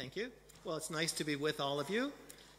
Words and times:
thank 0.00 0.16
you. 0.16 0.30
Well, 0.64 0.76
it's 0.76 0.88
nice 0.88 1.12
to 1.12 1.24
be 1.24 1.36
with 1.36 1.60
all 1.60 1.78
of 1.78 1.90
you. 1.90 2.10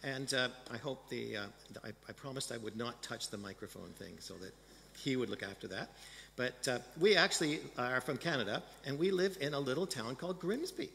And 0.03 0.31
uh, 0.31 0.49
I 0.71 0.77
hope 0.77 1.09
the, 1.09 1.37
uh, 1.37 1.45
I, 1.83 1.89
I, 2.07 2.11
promised 2.11 2.51
I 2.51 2.57
would 2.57 2.77
not 2.77 3.01
touch 3.01 3.29
the 3.29 3.37
microphone 3.37 3.89
thing 3.97 4.13
so 4.19 4.35
that 4.35 4.53
he 4.95 5.15
would 5.15 5.27
look 5.27 5.41
after 5.41 5.67
that. 5.69 5.89
But 6.35 6.67
uh, 6.67 6.77
we 6.99 7.15
actually 7.15 7.61
are 7.79 7.99
from 7.99 8.17
Canada, 8.17 8.61
and 8.85 8.99
we 8.99 9.09
live 9.09 9.39
in 9.41 9.55
a 9.55 9.59
little 9.59 9.87
town 9.87 10.15
called 10.17 10.39
Grimsby. 10.39 10.89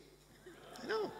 I 0.85 0.87
know. 0.87 1.11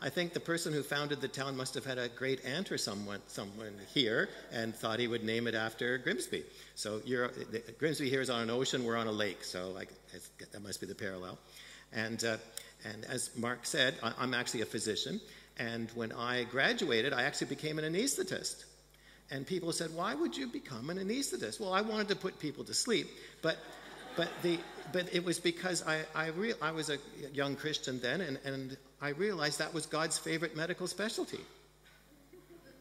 I 0.00 0.08
think 0.08 0.32
the 0.32 0.40
person 0.40 0.72
who 0.72 0.84
founded 0.84 1.20
the 1.20 1.28
town 1.28 1.56
must 1.56 1.74
have 1.74 1.84
had 1.84 1.98
a 1.98 2.08
great 2.08 2.44
aunt 2.44 2.70
or 2.70 2.78
someone, 2.78 3.20
someone 3.26 3.74
here 3.92 4.28
and 4.52 4.72
thought 4.72 5.00
he 5.00 5.08
would 5.08 5.24
name 5.24 5.48
it 5.48 5.56
after 5.56 5.98
Grimsby. 5.98 6.44
So 6.76 7.00
Grimsby 7.78 8.08
here 8.08 8.20
is 8.20 8.30
on 8.30 8.40
an 8.40 8.50
ocean, 8.50 8.84
we're 8.84 8.96
on 8.96 9.08
a 9.08 9.12
lake, 9.12 9.42
so 9.42 9.74
I, 9.76 9.86
that 10.52 10.62
must 10.62 10.80
be 10.80 10.86
the 10.86 10.94
parallel. 10.94 11.38
And, 11.92 12.22
uh, 12.24 12.36
and 12.84 13.04
as 13.06 13.30
Mark 13.36 13.60
said, 13.64 13.94
I, 14.02 14.12
I'm 14.18 14.34
actually 14.34 14.62
a 14.62 14.66
physician, 14.66 15.20
and 15.58 15.90
when 15.94 16.12
I 16.12 16.44
graduated, 16.44 17.12
I 17.12 17.22
actually 17.22 17.48
became 17.48 17.78
an 17.78 17.84
anesthetist. 17.84 18.64
And 19.30 19.46
people 19.46 19.72
said, 19.72 19.92
Why 19.94 20.14
would 20.14 20.36
you 20.36 20.46
become 20.46 20.90
an 20.90 20.98
anesthetist? 20.98 21.60
Well, 21.60 21.72
I 21.72 21.80
wanted 21.80 22.08
to 22.08 22.16
put 22.16 22.38
people 22.38 22.64
to 22.64 22.74
sleep, 22.74 23.08
but, 23.42 23.56
but, 24.16 24.28
the, 24.42 24.58
but 24.92 25.12
it 25.14 25.24
was 25.24 25.38
because 25.40 25.82
I, 25.86 26.02
I, 26.14 26.28
re- 26.28 26.54
I 26.62 26.70
was 26.70 26.90
a 26.90 26.98
young 27.32 27.56
Christian 27.56 28.00
then, 28.00 28.20
and, 28.20 28.38
and 28.44 28.76
I 29.00 29.10
realized 29.10 29.58
that 29.58 29.74
was 29.74 29.86
God's 29.86 30.18
favorite 30.18 30.56
medical 30.56 30.86
specialty. 30.86 31.40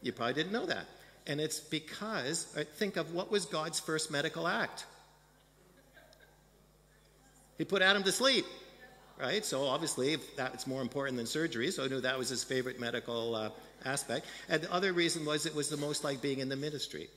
You 0.01 0.11
probably 0.11 0.35
didn't 0.35 0.51
know 0.51 0.67
that. 0.67 0.85
And 1.27 1.41
it's 1.41 1.59
because, 1.59 2.55
uh, 2.55 2.63
think 2.75 2.97
of 2.97 3.13
what 3.13 3.31
was 3.31 3.45
God's 3.45 3.79
first 3.79 4.11
medical 4.11 4.47
act? 4.47 4.85
He 7.57 7.65
put 7.65 7.81
Adam 7.81 8.03
to 8.03 8.11
sleep 8.11 8.45
right? 9.19 9.45
So 9.45 9.63
obviously 9.63 10.17
that's 10.35 10.67
more 10.67 10.81
important 10.81 11.17
than 11.17 11.25
surgery, 11.25 11.71
so 11.71 11.85
I 11.85 11.87
knew 11.87 12.01
that 12.01 12.17
was 12.17 12.29
his 12.29 12.43
favorite 12.43 12.79
medical 12.79 13.35
uh, 13.35 13.49
aspect. 13.85 14.25
And 14.49 14.61
the 14.61 14.71
other 14.73 14.93
reason 14.93 15.25
was 15.25 15.45
it 15.45 15.55
was 15.55 15.69
the 15.69 15.77
most 15.77 16.03
like 16.03 16.21
being 16.21 16.39
in 16.39 16.49
the 16.49 16.55
ministry. 16.55 17.09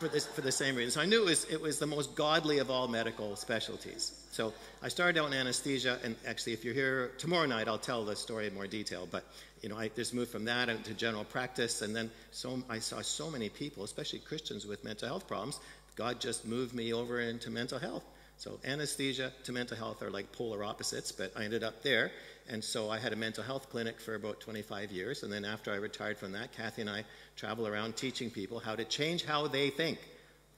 For, 0.00 0.08
this, 0.08 0.26
for 0.26 0.40
the 0.40 0.50
same 0.50 0.74
reason. 0.74 0.90
So 0.90 1.00
I 1.00 1.04
knew 1.04 1.22
it 1.22 1.26
was, 1.26 1.44
it 1.44 1.60
was 1.60 1.78
the 1.78 1.86
most 1.86 2.16
godly 2.16 2.58
of 2.58 2.72
all 2.72 2.88
medical 2.88 3.36
specialties. 3.36 4.10
So 4.32 4.52
I 4.82 4.88
started 4.88 5.20
out 5.20 5.28
in 5.28 5.32
anesthesia, 5.32 5.96
and 6.02 6.16
actually, 6.26 6.54
if 6.54 6.64
you're 6.64 6.74
here 6.74 7.12
tomorrow 7.18 7.46
night, 7.46 7.68
I'll 7.68 7.78
tell 7.78 8.04
the 8.04 8.16
story 8.16 8.48
in 8.48 8.54
more 8.54 8.66
detail. 8.66 9.06
But 9.08 9.24
you 9.60 9.68
know, 9.68 9.78
I 9.78 9.88
just 9.94 10.12
moved 10.12 10.32
from 10.32 10.46
that 10.46 10.68
into 10.68 10.92
general 10.94 11.22
practice, 11.22 11.82
and 11.82 11.94
then 11.94 12.10
so 12.32 12.60
I 12.68 12.80
saw 12.80 13.00
so 13.00 13.30
many 13.30 13.48
people, 13.48 13.84
especially 13.84 14.18
Christians 14.18 14.66
with 14.66 14.82
mental 14.82 15.06
health 15.06 15.28
problems. 15.28 15.60
God 15.94 16.18
just 16.20 16.44
moved 16.44 16.74
me 16.74 16.92
over 16.92 17.20
into 17.20 17.50
mental 17.50 17.78
health. 17.78 18.02
So 18.36 18.58
anesthesia 18.64 19.32
to 19.44 19.52
mental 19.52 19.76
health 19.76 20.02
are 20.02 20.10
like 20.10 20.32
polar 20.32 20.64
opposites, 20.64 21.12
but 21.12 21.32
I 21.36 21.44
ended 21.44 21.62
up 21.62 21.82
there. 21.82 22.10
And 22.48 22.62
so 22.62 22.90
I 22.90 22.98
had 22.98 23.12
a 23.12 23.16
mental 23.16 23.44
health 23.44 23.70
clinic 23.70 24.00
for 24.00 24.14
about 24.14 24.40
25 24.40 24.90
years. 24.90 25.22
And 25.22 25.32
then 25.32 25.44
after 25.44 25.72
I 25.72 25.76
retired 25.76 26.18
from 26.18 26.32
that, 26.32 26.52
Kathy 26.52 26.82
and 26.82 26.90
I 26.90 27.04
travel 27.36 27.68
around 27.68 27.96
teaching 27.96 28.30
people 28.30 28.58
how 28.58 28.74
to 28.74 28.84
change 28.84 29.24
how 29.24 29.46
they 29.46 29.70
think. 29.70 29.98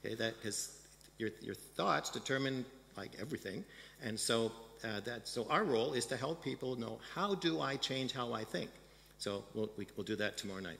Okay, 0.03 0.15
that 0.15 0.35
because 0.37 0.77
your, 1.17 1.29
your 1.41 1.55
thoughts 1.55 2.09
determine 2.09 2.65
like 2.97 3.11
everything. 3.19 3.63
And 4.03 4.19
so 4.19 4.51
uh, 4.83 4.99
that 5.01 5.27
so 5.27 5.47
our 5.49 5.63
role 5.63 5.93
is 5.93 6.05
to 6.07 6.17
help 6.17 6.43
people 6.43 6.75
know 6.75 6.99
how 7.13 7.35
do 7.35 7.61
I 7.61 7.75
change 7.75 8.13
how 8.13 8.33
I 8.33 8.43
think. 8.43 8.69
So 9.17 9.43
we'll, 9.53 9.69
we, 9.77 9.87
will 9.95 10.03
do 10.03 10.15
that 10.17 10.37
tomorrow 10.37 10.61
night. 10.61 10.79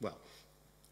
Well, 0.00 0.18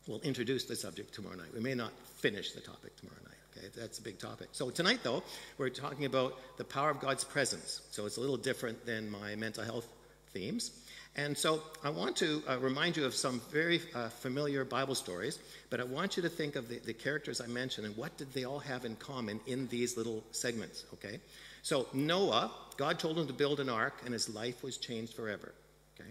we'll 0.07 0.21
introduce 0.21 0.65
the 0.65 0.77
subject 0.77 1.15
tomorrow 1.15 1.37
night. 1.37 1.49
We 1.55 1.61
may 1.61 1.75
not 1.75 1.93
finish 2.17 2.53
the 2.53 2.61
topic 2.61 2.97
tomorrow 2.97 3.19
night. 3.25 3.26
Okay, 3.57 3.69
that's 3.77 3.99
a 3.99 4.03
big 4.03 4.19
topic. 4.19 4.49
So 4.53 4.71
tonight, 4.71 5.01
though, 5.03 5.23
we're 5.59 5.71
talking 5.71 6.05
about 6.05 6.37
the 6.59 6.65
power 6.65 6.91
of 6.91 7.01
God's 7.01 7.25
presence. 7.25 7.83
So 7.91 8.07
it's 8.07 8.17
a 8.17 8.21
little 8.21 8.37
different 8.37 8.85
than 8.85 9.11
my 9.11 9.35
mental 9.37 9.65
health 9.65 9.89
themes. 10.33 10.73
And 11.17 11.37
so 11.37 11.63
I 11.83 11.89
want 11.89 12.17
to 12.17 12.43
uh, 12.47 12.59
remind 12.59 12.97
you 12.97 13.07
of 13.07 13.15
some 13.15 13.41
very 13.51 13.81
uh, 13.95 14.11
familiar 14.11 14.67
Bible 14.67 14.95
stories, 14.95 15.39
but 15.71 15.81
I 15.81 15.85
want 15.85 16.17
you 16.17 16.23
to 16.23 16.29
think 16.29 16.57
of 16.57 16.69
the, 16.69 16.79
the, 16.81 16.93
characters 16.93 17.41
I 17.41 17.47
mentioned 17.47 17.87
and 17.87 17.97
what 17.97 18.15
did 18.19 18.35
they 18.35 18.45
all 18.45 18.59
have 18.59 18.85
in 18.85 18.97
common 18.97 19.41
in 19.47 19.67
these 19.69 19.97
little 19.97 20.23
segments, 20.33 20.85
okay? 20.93 21.19
So 21.63 21.87
Noah, 21.95 22.51
God 22.77 22.99
told 22.99 23.19
him 23.19 23.27
to 23.29 23.33
build 23.33 23.61
an 23.61 23.71
ark, 23.71 24.03
and 24.05 24.13
his 24.13 24.29
life 24.29 24.63
was 24.63 24.77
changed 24.77 25.15
forever, 25.15 25.55
okay? 25.99 26.11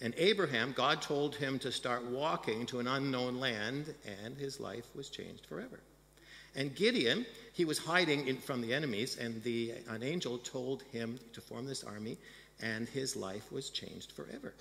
And 0.00 0.14
Abraham, 0.16 0.72
God 0.76 1.02
told 1.02 1.34
him 1.34 1.58
to 1.58 1.72
start 1.72 2.04
walking 2.04 2.66
to 2.66 2.78
an 2.78 2.86
unknown 2.86 3.40
land, 3.40 3.92
and 4.22 4.36
his 4.36 4.60
life 4.60 4.86
was 4.94 5.10
changed 5.10 5.46
forever. 5.46 5.80
And 6.56 6.74
Gideon, 6.74 7.26
he 7.52 7.66
was 7.66 7.78
hiding 7.78 8.26
in, 8.26 8.38
from 8.38 8.62
the 8.62 8.72
enemies, 8.72 9.18
and 9.18 9.42
the, 9.42 9.74
an 9.88 10.02
angel 10.02 10.38
told 10.38 10.82
him 10.90 11.18
to 11.34 11.40
form 11.42 11.66
this 11.66 11.84
army, 11.84 12.16
and 12.60 12.88
his 12.88 13.14
life 13.14 13.52
was 13.52 13.68
changed 13.68 14.12
forever. 14.12 14.54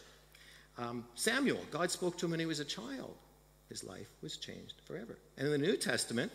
Um, 0.77 1.05
Samuel, 1.15 1.61
God 1.71 1.89
spoke 1.89 2.17
to 2.17 2.25
him 2.25 2.31
when 2.31 2.41
he 2.41 2.45
was 2.45 2.59
a 2.59 2.65
child. 2.65 3.15
His 3.69 3.83
life 3.83 4.09
was 4.21 4.35
changed 4.35 4.75
forever. 4.85 5.17
And 5.37 5.47
in 5.47 5.51
the 5.53 5.57
New 5.57 5.77
Testament, 5.77 6.33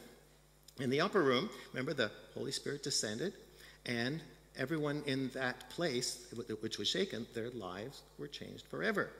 in 0.80 0.88
the 0.88 1.02
upper 1.02 1.22
room, 1.22 1.50
remember 1.72 1.92
the 1.92 2.10
Holy 2.34 2.52
Spirit 2.52 2.82
descended, 2.82 3.34
and 3.84 4.22
everyone 4.56 5.02
in 5.04 5.28
that 5.34 5.68
place, 5.68 6.32
which 6.62 6.78
was 6.78 6.88
shaken, 6.88 7.26
their 7.34 7.50
lives 7.50 8.00
were 8.18 8.28
changed 8.28 8.66
forever. 8.66 9.10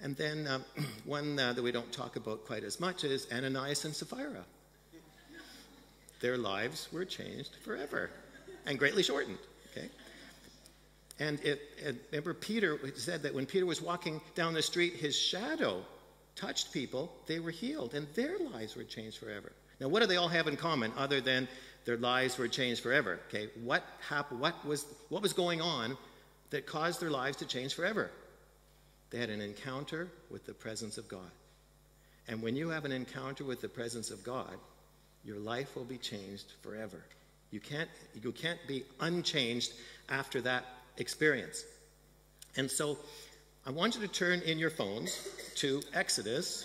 And 0.00 0.16
then 0.16 0.46
uh, 0.46 0.60
one 1.04 1.38
uh, 1.38 1.52
that 1.52 1.62
we 1.62 1.72
don't 1.72 1.92
talk 1.92 2.16
about 2.16 2.46
quite 2.46 2.64
as 2.64 2.80
much 2.80 3.04
is 3.04 3.26
Ananias 3.30 3.84
and 3.84 3.94
Sapphira 3.94 4.46
their 6.20 6.36
lives 6.36 6.88
were 6.92 7.04
changed 7.04 7.56
forever 7.64 8.10
and 8.66 8.78
greatly 8.78 9.02
shortened. 9.02 9.38
Okay? 9.70 9.88
And 11.18 11.40
it, 11.40 11.60
it, 11.78 11.96
remember, 12.12 12.34
Peter 12.34 12.78
said 12.94 13.22
that 13.22 13.34
when 13.34 13.46
Peter 13.46 13.66
was 13.66 13.82
walking 13.82 14.20
down 14.34 14.54
the 14.54 14.62
street, 14.62 14.94
his 14.94 15.16
shadow 15.16 15.82
touched 16.36 16.72
people, 16.72 17.12
they 17.26 17.40
were 17.40 17.50
healed, 17.50 17.94
and 17.94 18.06
their 18.14 18.38
lives 18.38 18.76
were 18.76 18.84
changed 18.84 19.18
forever. 19.18 19.52
Now, 19.80 19.88
what 19.88 20.00
do 20.00 20.06
they 20.06 20.16
all 20.16 20.28
have 20.28 20.46
in 20.46 20.56
common 20.56 20.92
other 20.96 21.20
than 21.20 21.48
their 21.84 21.96
lives 21.96 22.38
were 22.38 22.48
changed 22.48 22.82
forever? 22.82 23.18
Okay, 23.28 23.48
what 23.62 23.84
happened? 24.08 24.40
What 24.40 24.64
was 24.64 24.84
what 25.08 25.22
was 25.22 25.32
going 25.32 25.60
on 25.60 25.96
that 26.50 26.66
caused 26.66 27.00
their 27.00 27.10
lives 27.10 27.38
to 27.38 27.46
change 27.46 27.74
forever? 27.74 28.10
They 29.10 29.18
had 29.18 29.30
an 29.30 29.40
encounter 29.40 30.08
with 30.30 30.46
the 30.46 30.54
presence 30.54 30.98
of 30.98 31.08
God. 31.08 31.30
And 32.28 32.42
when 32.42 32.56
you 32.56 32.68
have 32.68 32.84
an 32.84 32.92
encounter 32.92 33.44
with 33.44 33.60
the 33.60 33.68
presence 33.68 34.10
of 34.10 34.22
God, 34.22 34.52
your 35.28 35.38
life 35.38 35.76
will 35.76 35.84
be 35.84 35.98
changed 35.98 36.54
forever. 36.62 37.02
You 37.50 37.60
can't, 37.60 37.88
you 38.20 38.32
can't 38.32 38.58
be 38.66 38.84
unchanged 38.98 39.72
after 40.08 40.40
that 40.40 40.64
experience. 40.96 41.64
And 42.56 42.70
so 42.70 42.98
I 43.66 43.70
want 43.70 43.94
you 43.94 44.00
to 44.00 44.08
turn 44.08 44.40
in 44.40 44.58
your 44.58 44.70
phones 44.70 45.28
to 45.56 45.82
Exodus. 45.92 46.64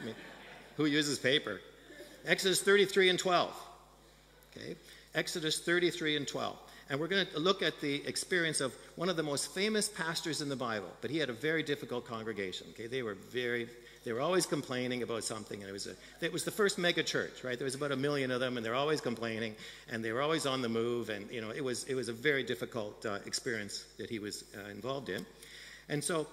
I 0.00 0.06
mean, 0.06 0.14
who 0.76 0.84
uses 0.84 1.18
paper? 1.18 1.60
Exodus 2.24 2.62
33 2.62 3.10
and 3.10 3.18
12. 3.18 3.52
Okay? 4.56 4.76
Exodus 5.16 5.58
33 5.58 6.18
and 6.18 6.28
12. 6.28 6.56
And 6.88 7.00
we're 7.00 7.08
going 7.08 7.26
to 7.26 7.40
look 7.40 7.62
at 7.62 7.80
the 7.80 8.06
experience 8.06 8.60
of 8.60 8.72
one 8.94 9.08
of 9.08 9.16
the 9.16 9.24
most 9.24 9.52
famous 9.54 9.88
pastors 9.88 10.40
in 10.40 10.48
the 10.48 10.56
Bible, 10.56 10.88
but 11.00 11.10
he 11.10 11.18
had 11.18 11.30
a 11.30 11.32
very 11.32 11.64
difficult 11.64 12.06
congregation. 12.06 12.68
Okay? 12.70 12.86
They 12.86 13.02
were 13.02 13.14
very 13.14 13.68
they 14.04 14.12
were 14.12 14.20
always 14.20 14.46
complaining 14.46 15.02
about 15.02 15.24
something, 15.24 15.60
and 15.60 15.68
it 15.68 15.72
was, 15.72 15.86
a, 15.86 15.94
it 16.20 16.32
was 16.32 16.44
the 16.44 16.50
first 16.50 16.78
mega 16.78 17.02
church, 17.02 17.44
right? 17.44 17.56
There 17.56 17.64
was 17.64 17.74
about 17.74 17.92
a 17.92 17.96
million 17.96 18.30
of 18.30 18.40
them, 18.40 18.56
and 18.56 18.66
they're 18.66 18.74
always 18.74 19.00
complaining, 19.00 19.54
and 19.90 20.04
they 20.04 20.12
were 20.12 20.22
always 20.22 20.46
on 20.46 20.62
the 20.62 20.68
move, 20.68 21.08
and 21.08 21.30
you 21.30 21.40
know, 21.40 21.50
it 21.50 21.62
was, 21.62 21.84
it 21.84 21.94
was 21.94 22.08
a 22.08 22.12
very 22.12 22.42
difficult 22.42 23.04
uh, 23.06 23.18
experience 23.26 23.84
that 23.98 24.10
he 24.10 24.18
was 24.18 24.44
uh, 24.56 24.70
involved 24.70 25.08
in. 25.08 25.24
And 25.88 26.02
so 26.02 26.26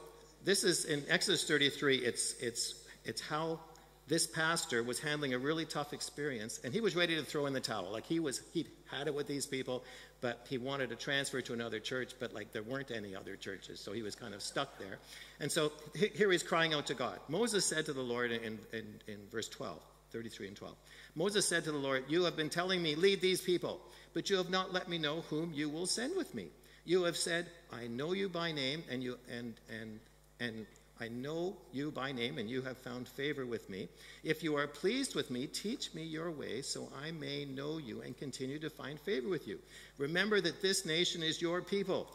this 0.44 0.64
is 0.64 0.86
in 0.86 1.04
Exodus 1.10 1.44
33, 1.48 1.98
it's, 1.98 2.34
it's, 2.42 2.76
it's 3.06 3.22
how 3.22 3.60
this 4.08 4.26
pastor 4.26 4.82
was 4.82 5.00
handling 5.00 5.34
a 5.34 5.40
really 5.40 5.66
tough 5.66 5.94
experience, 5.94 6.60
and 6.64 6.74
he 6.74 6.82
was 6.82 6.96
ready 6.96 7.16
to 7.16 7.24
throw 7.24 7.46
in 7.46 7.54
the 7.54 7.60
towel. 7.60 7.92
Like 7.92 8.06
he 8.06 8.20
was, 8.20 8.42
he 8.54 8.66
had 8.92 9.08
it 9.08 9.14
with 9.14 9.28
these 9.28 9.46
people, 9.46 9.84
but 10.22 10.46
he 10.50 10.58
wanted 10.58 10.90
to 10.90 10.96
transfer 10.96 11.42
to 11.42 11.54
another 11.54 11.80
church, 11.80 12.14
but 12.20 12.34
like 12.34 12.52
there 12.52 12.64
weren't 12.64 12.92
any 12.92 13.16
other 13.16 13.36
churches, 13.36 13.80
so 13.80 13.92
he 13.92 14.02
was 14.02 14.16
kind 14.16 14.34
of 14.34 14.42
stuck 14.42 14.78
there. 14.80 14.98
And 15.40 15.52
so 15.52 15.72
here 15.94 16.32
he's 16.32 16.44
crying 16.44 16.74
out 16.74 16.88
to 16.88 16.94
God. 16.94 17.20
Moses 17.28 17.66
said 17.66 17.86
to 17.86 17.94
the 17.94 18.02
Lord 18.02 18.32
in, 18.32 18.60
in, 18.74 18.86
in 19.08 19.18
verse 19.32 19.48
12, 19.50 19.80
33 20.12 20.48
and 20.48 20.56
12, 20.56 20.76
Moses 21.16 21.48
said 21.48 21.64
to 21.66 21.72
the 21.72 21.78
Lord, 21.78 22.06
You 22.08 22.24
have 22.24 22.36
been 22.36 22.50
telling 22.50 22.82
me, 22.82 22.96
lead 22.96 23.22
these 23.22 23.42
people, 23.42 23.80
but 24.14 24.30
you 24.30 24.38
have 24.38 24.50
not 24.50 24.74
let 24.74 24.90
me 24.90 24.98
know 24.98 25.22
whom 25.30 25.52
you 25.54 25.70
will 25.70 25.86
send 25.86 26.16
with 26.16 26.34
me. 26.34 26.48
You 26.86 27.04
have 27.04 27.18
said, 27.18 27.48
I 27.72 27.88
know 27.88 28.14
you 28.14 28.30
by 28.30 28.52
name, 28.52 28.84
and 28.90 29.04
you 29.04 29.18
and 29.30 29.54
and 29.70 30.00
and 30.40 30.66
I 31.02 31.08
know 31.08 31.56
you 31.72 31.92
by 31.92 32.12
name, 32.12 32.38
and 32.38 32.50
you 32.50 32.62
have 32.64 32.78
found 32.78 33.08
favor 33.08 33.46
with 33.46 33.70
me. 33.70 33.88
If 34.24 34.44
you 34.44 34.58
are 34.58 34.68
pleased 34.68 35.16
with 35.16 35.32
me, 35.32 35.48
teach 35.48 35.94
me 35.94 36.04
your 36.04 36.30
way, 36.30 36.62
so 36.62 36.90
I 37.02 37.12
may 37.12 37.46
know 37.46 37.78
you 37.78 38.02
and 38.02 38.18
continue 38.18 38.60
to 38.60 38.70
find 38.70 39.00
favor 39.00 39.30
with 39.30 39.48
you. 39.48 39.60
Remember 39.98 40.42
that 40.42 40.62
this 40.62 40.86
nation 40.86 41.24
is 41.24 41.42
your 41.42 41.62
people. 41.62 42.08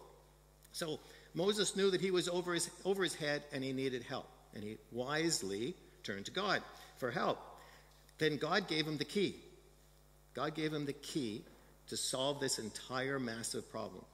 So 0.73 1.01
Moses 1.33 1.77
knew 1.77 1.91
that 1.93 2.01
he 2.01 2.11
was 2.11 2.29
over 2.29 2.53
his, 2.53 2.71
over 2.85 3.03
his 3.03 3.15
head 3.15 3.43
and 3.53 3.65
he 3.65 3.73
needed 3.73 4.03
help, 4.03 4.29
and 4.55 4.63
he 4.63 4.77
wisely 4.93 5.75
turned 6.03 6.27
to 6.27 6.31
God 6.31 6.63
for 6.99 7.11
help. 7.11 7.39
Then 8.19 8.37
God 8.37 8.69
gave 8.69 8.87
him 8.87 8.99
the 8.99 9.05
key. 9.05 9.37
God 10.35 10.55
gave 10.55 10.73
him 10.73 10.85
the 10.85 10.93
key 10.93 11.43
to 11.89 11.97
solve 11.97 12.39
this 12.39 12.59
entire 12.59 13.19
massive 13.19 13.71
problem. 13.71 14.05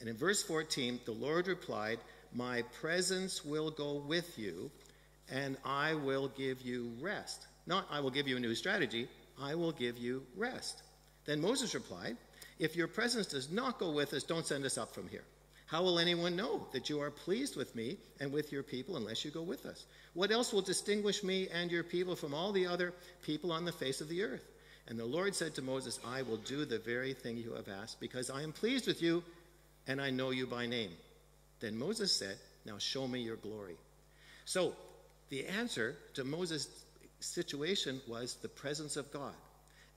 And 0.00 0.08
in 0.08 0.16
verse 0.16 0.42
14, 0.42 1.00
the 1.04 1.12
Lord 1.12 1.48
replied, 1.48 1.98
My 2.36 2.60
presence 2.82 3.42
will 3.46 3.70
go 3.70 3.94
with 3.94 4.38
you, 4.38 4.70
and 5.30 5.56
I 5.64 5.94
will 5.94 6.28
give 6.28 6.60
you 6.60 6.92
rest. 7.00 7.46
Not, 7.66 7.86
I 7.90 8.00
will 8.00 8.10
give 8.10 8.28
you 8.28 8.36
a 8.36 8.40
new 8.40 8.54
strategy, 8.54 9.08
I 9.40 9.54
will 9.54 9.72
give 9.72 9.96
you 9.96 10.22
rest. 10.36 10.82
Then 11.24 11.40
Moses 11.40 11.74
replied, 11.74 12.18
If 12.58 12.76
your 12.76 12.88
presence 12.88 13.28
does 13.28 13.50
not 13.50 13.78
go 13.78 13.90
with 13.90 14.12
us, 14.12 14.22
don't 14.22 14.46
send 14.46 14.66
us 14.66 14.76
up 14.76 14.94
from 14.94 15.08
here. 15.08 15.24
How 15.64 15.82
will 15.82 15.98
anyone 15.98 16.36
know 16.36 16.66
that 16.72 16.90
you 16.90 17.00
are 17.00 17.10
pleased 17.10 17.56
with 17.56 17.74
me 17.74 17.96
and 18.20 18.30
with 18.30 18.52
your 18.52 18.62
people 18.62 18.98
unless 18.98 19.24
you 19.24 19.30
go 19.30 19.42
with 19.42 19.64
us? 19.64 19.86
What 20.12 20.30
else 20.30 20.52
will 20.52 20.60
distinguish 20.60 21.24
me 21.24 21.48
and 21.48 21.70
your 21.70 21.82
people 21.84 22.14
from 22.14 22.34
all 22.34 22.52
the 22.52 22.66
other 22.66 22.92
people 23.22 23.50
on 23.50 23.64
the 23.64 23.72
face 23.72 24.02
of 24.02 24.10
the 24.10 24.22
earth? 24.22 24.44
And 24.88 24.98
the 24.98 25.06
Lord 25.06 25.34
said 25.34 25.54
to 25.54 25.62
Moses, 25.62 25.98
I 26.06 26.20
will 26.20 26.36
do 26.36 26.66
the 26.66 26.78
very 26.78 27.14
thing 27.14 27.38
you 27.38 27.54
have 27.54 27.68
asked, 27.70 27.98
because 27.98 28.28
I 28.28 28.42
am 28.42 28.52
pleased 28.52 28.86
with 28.86 29.02
you 29.02 29.24
and 29.86 30.02
I 30.02 30.10
know 30.10 30.30
you 30.30 30.46
by 30.46 30.66
name. 30.66 30.90
Then 31.60 31.78
Moses 31.78 32.12
said, 32.12 32.36
Now 32.64 32.78
show 32.78 33.06
me 33.06 33.20
your 33.20 33.36
glory. 33.36 33.76
So 34.44 34.74
the 35.30 35.46
answer 35.46 35.96
to 36.14 36.24
Moses' 36.24 36.68
situation 37.20 38.00
was 38.06 38.34
the 38.36 38.48
presence 38.48 38.96
of 38.96 39.12
God. 39.12 39.34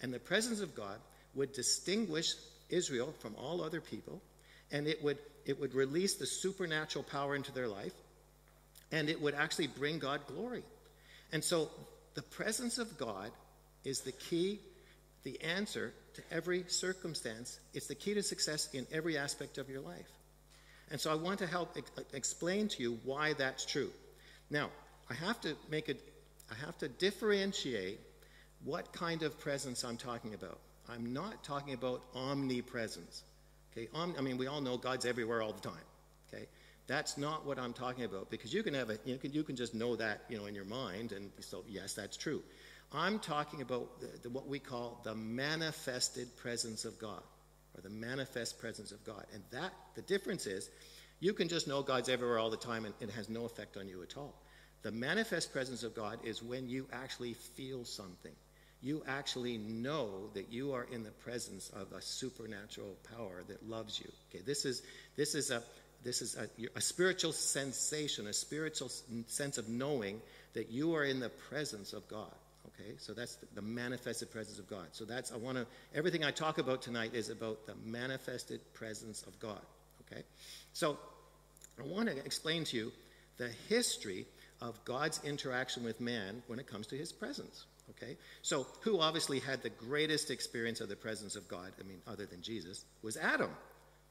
And 0.02 0.14
the 0.14 0.20
presence 0.20 0.62
of 0.62 0.76
God 0.76 0.98
would 1.36 1.54
distinguish 1.54 2.34
Israel 2.70 3.14
from 3.20 3.36
all 3.36 3.62
other 3.62 3.82
people, 3.82 4.22
and 4.72 4.88
it 4.88 5.04
would, 5.04 5.18
it 5.46 5.60
would 5.60 5.74
release 5.74 6.16
the 6.16 6.26
supernatural 6.26 7.04
power 7.04 7.36
into 7.36 7.52
their 7.52 7.68
life, 7.68 7.94
and 8.92 9.10
it 9.10 9.22
would 9.22 9.36
actually 9.36 9.68
bring 9.68 10.00
God 10.00 10.22
glory. 10.28 10.64
And 11.32 11.44
so 11.44 11.70
the 12.16 12.22
presence 12.22 12.78
of 12.78 12.98
God 12.98 13.32
is 13.84 14.02
the 14.02 14.12
key, 14.12 14.60
the 15.24 15.40
answer 15.42 15.94
to 16.16 16.24
every 16.32 16.64
circumstance. 16.68 17.60
It's 17.74 17.88
the 17.88 17.96
key 17.96 18.14
to 18.16 18.24
success 18.24 18.70
in 18.74 18.88
every 18.92 19.18
aspect 19.18 19.58
of 19.58 19.70
your 19.70 19.82
life. 19.82 20.10
And 20.92 21.00
so 21.00 21.12
I 21.12 21.16
want 21.16 21.40
to 21.40 21.48
help 21.48 21.76
ex- 21.78 21.92
explain 22.14 22.68
to 22.70 22.84
you 22.84 23.00
why 23.04 23.34
that's 23.34 23.66
true. 23.66 23.92
Now, 24.50 24.70
I 25.10 25.14
have 25.14 25.40
to 25.42 25.56
make 25.70 25.90
it, 25.90 26.02
I 26.52 26.56
have 26.66 26.78
to 26.80 26.88
differentiate 26.88 28.00
what 28.64 28.92
kind 28.92 29.24
of 29.24 29.40
presence 29.40 29.84
I'm 29.84 29.98
talking 29.98 30.34
about. 30.34 30.60
I'm 30.90 31.14
not 31.14 31.44
talking 31.44 31.74
about 31.74 32.02
omnipresence. 32.16 33.24
Okay, 33.72 33.88
Om, 33.94 34.16
I 34.18 34.22
mean, 34.22 34.38
we 34.38 34.48
all 34.48 34.62
know 34.62 34.78
God's 34.78 35.06
everywhere 35.06 35.42
all 35.42 35.54
the 35.54 35.62
time. 35.62 35.86
Okay, 36.34 36.48
that's 36.88 37.18
not 37.18 37.46
what 37.46 37.60
I'm 37.60 37.74
talking 37.74 38.04
about 38.04 38.32
because 38.32 38.54
you 38.54 38.64
can 38.64 38.74
have 38.74 38.90
a, 38.90 38.98
you 39.06 39.18
can, 39.18 39.32
you 39.32 39.44
can 39.44 39.56
just 39.56 39.76
know 39.76 39.96
that, 39.96 40.22
you 40.30 40.38
know, 40.38 40.48
in 40.48 40.56
your 40.56 40.66
mind, 40.66 41.12
and 41.12 41.30
so 41.40 41.64
yes, 41.70 41.94
that's 41.94 42.18
true. 42.18 42.42
I'm 42.92 43.20
talking 43.20 43.62
about 43.62 44.00
the, 44.02 44.08
the, 44.24 44.30
what 44.30 44.48
we 44.48 44.58
call 44.58 45.00
the 45.04 45.14
manifested 45.14 46.36
presence 46.38 46.86
of 46.86 46.98
God, 47.00 47.22
or 47.80 47.82
the 47.82 47.90
manifest 47.90 48.60
presence 48.60 48.92
of 48.92 49.04
God, 49.06 49.26
and 49.34 49.42
that 49.52 49.72
the 49.96 50.02
difference 50.04 50.46
is, 50.46 50.70
you 51.20 51.34
can 51.34 51.48
just 51.48 51.68
know 51.68 51.82
God's 51.82 52.10
everywhere 52.10 52.38
all 52.38 52.50
the 52.50 52.58
time, 52.58 52.86
and 52.86 52.94
it 53.00 53.10
has 53.12 53.30
no 53.30 53.46
effect 53.46 53.78
on 53.78 53.88
you 53.88 54.04
at 54.04 54.18
all. 54.18 54.36
The 54.84 54.92
manifest 54.92 55.52
presence 55.52 55.84
of 55.84 55.96
God 55.96 56.20
is 56.24 56.44
when 56.44 56.70
you 56.70 56.88
actually 56.94 57.34
feel 57.34 57.86
something 57.86 58.34
you 58.82 59.04
actually 59.08 59.58
know 59.58 60.30
that 60.34 60.52
you 60.52 60.74
are 60.74 60.86
in 60.92 61.04
the 61.04 61.12
presence 61.12 61.70
of 61.70 61.92
a 61.92 62.02
supernatural 62.02 62.96
power 63.16 63.44
that 63.48 63.68
loves 63.70 64.00
you. 64.00 64.10
Okay, 64.30 64.44
this 64.46 64.66
is 64.66 64.82
this 65.18 65.36
is 65.36 65.52
a 65.52 65.62
this 66.02 66.22
is 66.22 66.38
a, 66.38 66.48
a, 66.78 66.82
spiritual 66.82 67.34
sensation, 67.34 68.28
a 68.28 68.34
spiritual 68.34 68.90
sense 69.28 69.58
of 69.58 69.68
knowing 69.68 70.22
that 70.54 70.72
you 70.72 70.96
are 70.96 71.04
in 71.04 71.20
the 71.20 71.28
presence 71.28 71.92
of 71.92 72.08
God. 72.08 72.34
Okay, 72.76 72.92
so 72.98 73.14
that's 73.14 73.38
the, 73.56 73.62
manifested 73.62 74.32
presence 74.32 74.60
of 74.60 74.70
God. 74.70 74.88
So 74.92 75.06
that's 75.06 75.32
I 75.32 75.38
want 75.38 75.58
to 75.58 75.66
everything 75.94 76.24
I 76.24 76.32
talk 76.32 76.58
about 76.58 76.82
tonight 76.82 77.14
is 77.14 77.30
about 77.30 77.66
the 77.66 77.76
manifested 77.86 78.62
presence 78.74 79.24
of 79.24 79.40
God. 79.40 79.62
Okay, 80.02 80.24
so 80.74 80.98
I 81.80 81.88
want 81.88 82.10
to 82.10 82.18
explain 82.26 82.64
to 82.66 82.78
you 82.78 82.92
the 83.38 83.50
history 83.68 84.26
of 84.62 84.84
God's 84.86 85.22
interaction 85.24 85.84
with 85.84 86.02
man 86.02 86.44
when 86.48 86.60
it 86.60 86.68
comes 86.68 86.88
to 86.88 86.98
His 86.98 87.12
presence. 87.12 87.66
Okay? 87.92 88.18
So, 88.42 88.68
who 88.82 89.00
obviously 89.00 89.40
had 89.40 89.64
the 89.64 89.70
greatest 89.70 90.30
experience 90.30 90.82
of 90.82 90.90
the 90.90 90.96
presence 90.96 91.36
of 91.36 91.48
God, 91.48 91.72
I 91.80 91.88
mean, 91.88 92.02
other 92.08 92.26
than 92.26 92.42
Jesus, 92.42 92.86
was 93.02 93.18
Adam, 93.18 93.52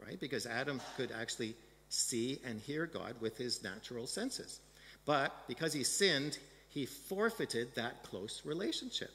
right? 0.05 0.19
Because 0.19 0.47
Adam 0.47 0.81
could 0.97 1.13
actually 1.13 1.55
see 1.89 2.41
and 2.45 2.61
hear 2.61 2.87
God 2.87 3.15
with 3.21 3.37
his 3.37 3.63
natural 3.63 4.07
senses. 4.07 4.61
But 5.07 5.33
because 5.49 5.73
he 5.73 5.85
sinned, 5.85 6.39
he 6.69 6.87
forfeited 6.87 7.75
that 7.75 8.03
close 8.05 8.43
relationship. 8.45 9.11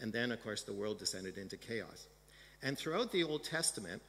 And 0.00 0.12
then, 0.12 0.32
of 0.32 0.42
course, 0.42 0.62
the 0.62 0.72
world 0.72 0.98
descended 0.98 1.38
into 1.38 1.56
chaos. 1.56 2.06
And 2.62 2.76
throughout 2.76 3.12
the 3.12 3.24
Old 3.24 3.44
Testament, 3.44 4.02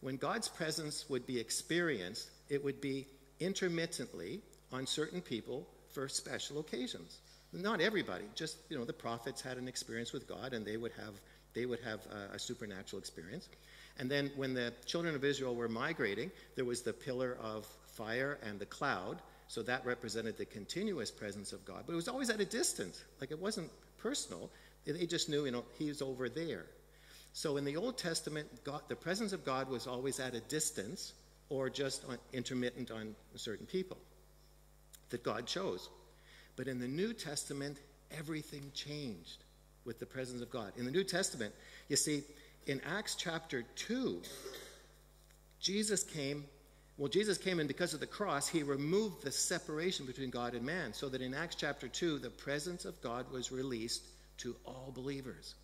when 0.00 0.16
God's 0.16 0.48
presence 0.48 1.08
would 1.08 1.26
be 1.26 1.38
experienced, 1.38 2.28
it 2.48 2.62
would 2.62 2.80
be 2.80 3.06
intermittently 3.38 4.40
on 4.72 4.86
certain 4.86 5.20
people 5.20 5.66
for 5.92 6.08
special 6.08 6.60
occasions. 6.60 7.18
Not 7.52 7.80
everybody, 7.80 8.24
just 8.34 8.58
you 8.68 8.78
know, 8.78 8.84
the 8.84 8.92
prophets 8.92 9.42
had 9.42 9.56
an 9.56 9.66
experience 9.66 10.12
with 10.12 10.28
God, 10.28 10.52
and 10.52 10.64
they 10.64 10.76
would 10.76 10.92
have 10.92 11.14
they 11.52 11.66
would 11.66 11.80
have 11.80 12.00
a, 12.06 12.36
a 12.36 12.38
supernatural 12.38 13.00
experience. 13.00 13.48
And 13.98 14.08
then 14.08 14.30
when 14.36 14.54
the 14.54 14.72
children 14.86 15.16
of 15.16 15.24
Israel 15.24 15.56
were 15.56 15.68
migrating, 15.68 16.30
there 16.54 16.64
was 16.64 16.82
the 16.82 16.92
pillar 16.92 17.36
of 17.42 17.66
fire 17.86 18.38
and 18.42 18.58
the 18.58 18.66
cloud. 18.66 19.18
So 19.50 19.64
that 19.64 19.84
represented 19.84 20.38
the 20.38 20.44
continuous 20.44 21.10
presence 21.10 21.52
of 21.52 21.64
God. 21.64 21.82
But 21.84 21.94
it 21.94 21.96
was 21.96 22.06
always 22.06 22.30
at 22.30 22.38
a 22.38 22.44
distance. 22.44 23.02
Like 23.20 23.32
it 23.32 23.38
wasn't 23.40 23.68
personal. 23.98 24.48
They 24.86 25.06
just 25.06 25.28
knew, 25.28 25.44
you 25.44 25.50
know, 25.50 25.64
he's 25.76 26.00
over 26.00 26.28
there. 26.28 26.66
So 27.32 27.56
in 27.56 27.64
the 27.64 27.76
Old 27.76 27.98
Testament, 27.98 28.46
God, 28.62 28.82
the 28.86 28.94
presence 28.94 29.32
of 29.32 29.44
God 29.44 29.68
was 29.68 29.88
always 29.88 30.20
at 30.20 30.36
a 30.36 30.40
distance 30.42 31.14
or 31.48 31.68
just 31.68 32.04
on, 32.08 32.16
intermittent 32.32 32.92
on 32.92 33.16
certain 33.34 33.66
people 33.66 33.96
that 35.08 35.24
God 35.24 35.46
chose. 35.46 35.88
But 36.54 36.68
in 36.68 36.78
the 36.78 36.86
New 36.86 37.12
Testament, 37.12 37.78
everything 38.16 38.70
changed 38.72 39.42
with 39.84 39.98
the 39.98 40.06
presence 40.06 40.42
of 40.42 40.50
God. 40.52 40.74
In 40.76 40.84
the 40.84 40.92
New 40.92 41.02
Testament, 41.02 41.52
you 41.88 41.96
see, 41.96 42.22
in 42.68 42.80
Acts 42.82 43.16
chapter 43.16 43.64
2, 43.74 44.22
Jesus 45.58 46.04
came. 46.04 46.44
Well, 47.00 47.08
Jesus 47.08 47.38
came, 47.38 47.60
and 47.60 47.66
because 47.66 47.94
of 47.94 48.00
the 48.00 48.06
cross, 48.06 48.46
he 48.46 48.62
removed 48.62 49.22
the 49.22 49.32
separation 49.32 50.04
between 50.04 50.28
God 50.28 50.52
and 50.52 50.66
man, 50.66 50.92
so 50.92 51.08
that 51.08 51.22
in 51.22 51.32
Acts 51.32 51.56
chapter 51.56 51.88
2, 51.88 52.18
the 52.18 52.28
presence 52.28 52.84
of 52.84 53.00
God 53.00 53.32
was 53.32 53.50
released 53.50 54.02
to 54.36 54.54
all 54.66 54.92
believers. 54.94 55.54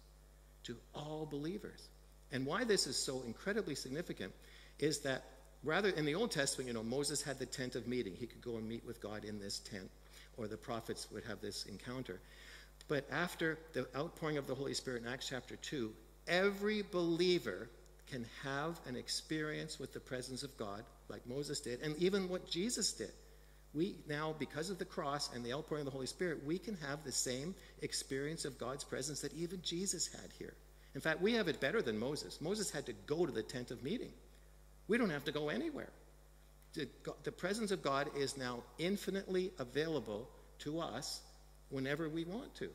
To 0.65 0.75
all 0.95 1.29
believers. 1.31 1.91
And 2.33 2.47
why 2.47 2.65
this 2.65 2.87
is 2.87 2.97
so 2.97 3.21
incredibly 3.27 3.75
significant 3.75 4.33
is 4.79 5.01
that 5.01 5.25
rather 5.63 5.91
in 5.91 6.07
the 6.07 6.15
Old 6.15 6.31
Testament, 6.31 6.69
you 6.69 6.73
know, 6.73 6.83
Moses 6.83 7.21
had 7.21 7.39
the 7.39 7.45
tent 7.45 7.75
of 7.77 7.87
meeting. 7.87 8.15
He 8.15 8.27
could 8.27 8.41
go 8.41 8.57
and 8.57 8.67
meet 8.67 8.87
with 8.87 9.03
God 9.03 9.23
in 9.23 9.39
this 9.39 9.59
tent 9.59 9.91
or 10.39 10.49
the 10.49 10.57
prophets 10.57 11.07
would 11.13 11.25
have 11.25 11.43
this 11.43 11.67
encounter. 11.67 12.19
But 12.89 13.07
after 13.13 13.59
the 13.75 13.87
outpouring 13.95 14.39
of 14.39 14.47
the 14.47 14.55
Holy 14.55 14.73
Spirit 14.73 15.03
in 15.03 15.09
Acts 15.09 15.29
chapter 15.29 15.57
2, 15.57 15.93
every 16.29 16.81
believer 16.81 17.69
can 18.11 18.27
have 18.43 18.79
an 18.87 18.97
experience 18.97 19.79
with 19.79 19.93
the 19.93 20.01
presence 20.01 20.43
of 20.43 20.57
God, 20.57 20.83
like 21.09 21.27
Moses 21.27 21.61
did, 21.61 21.81
and 21.83 21.97
even 21.97 22.29
what 22.29 22.49
Jesus 22.49 22.93
did. 22.93 23.13
We 23.75 23.97
now, 24.09 24.35
because 24.39 24.71
of 24.71 24.79
the 24.79 24.85
cross 24.85 25.35
and 25.35 25.45
the 25.45 25.53
outpouring 25.53 25.83
of 25.83 25.87
the 25.87 25.91
Holy 25.91 26.07
Spirit, 26.07 26.45
we 26.47 26.59
can 26.59 26.77
have 26.77 27.05
the 27.05 27.13
same 27.13 27.55
experience 27.83 28.45
of 28.45 28.59
God's 28.59 28.85
presence 28.85 29.21
that 29.21 29.35
even 29.35 29.61
Jesus 29.63 30.07
had 30.07 30.31
here. 30.39 30.55
In 30.95 31.01
fact, 31.01 31.21
we 31.21 31.35
have 31.35 31.49
it 31.49 31.61
better 31.61 31.83
than 31.83 31.99
Moses. 31.99 32.41
Moses 32.41 32.71
had 32.71 32.87
to 32.87 32.95
go 33.07 33.27
to 33.27 33.33
the 33.33 33.43
tent 33.43 33.71
of 33.71 33.83
meeting. 33.83 34.13
We 34.89 34.97
don't 34.97 35.11
have 35.11 35.25
to 35.25 35.33
go 35.33 35.51
anywhere 35.51 35.91
the 37.25 37.33
presence 37.33 37.71
of 37.71 37.83
God 37.83 38.11
is 38.17 38.37
now 38.37 38.63
infinitely 38.79 39.51
available 39.59 40.29
to 40.61 40.81
us 40.81 41.21
whenever 41.71 42.09
we 42.09 42.25
want 42.25 42.55
to. 42.57 42.69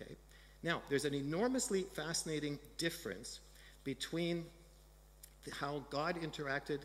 Okay? 0.00 0.16
Now, 0.62 0.82
there's 0.88 1.04
an 1.04 1.14
enormously 1.14 1.82
fascinating 1.94 2.58
difference 2.78 3.40
between 3.84 4.44
how 5.50 5.84
God 5.90 6.16
interacted 6.20 6.80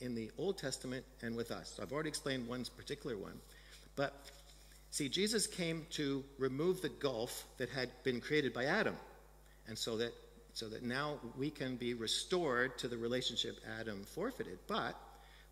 in 0.00 0.14
the 0.14 0.30
Old 0.38 0.58
Testament 0.58 1.04
and 1.22 1.36
with 1.36 1.50
us. 1.50 1.74
So 1.76 1.82
I've 1.82 1.92
already 1.92 2.08
explained 2.08 2.46
one 2.46 2.64
particular 2.76 3.16
one. 3.16 3.40
But 3.96 4.14
see, 4.90 5.08
Jesus 5.08 5.46
came 5.46 5.86
to 5.90 6.24
remove 6.38 6.80
the 6.80 6.88
gulf 6.88 7.44
that 7.58 7.68
had 7.68 7.90
been 8.04 8.20
created 8.20 8.52
by 8.54 8.64
Adam. 8.64 8.96
And 9.66 9.76
so 9.76 9.96
that 9.98 10.12
so 10.54 10.68
that 10.68 10.82
now 10.82 11.18
we 11.36 11.50
can 11.50 11.76
be 11.76 11.94
restored 11.94 12.78
to 12.78 12.88
the 12.88 12.96
relationship 12.96 13.60
Adam 13.78 14.04
forfeited. 14.04 14.58
But 14.66 14.96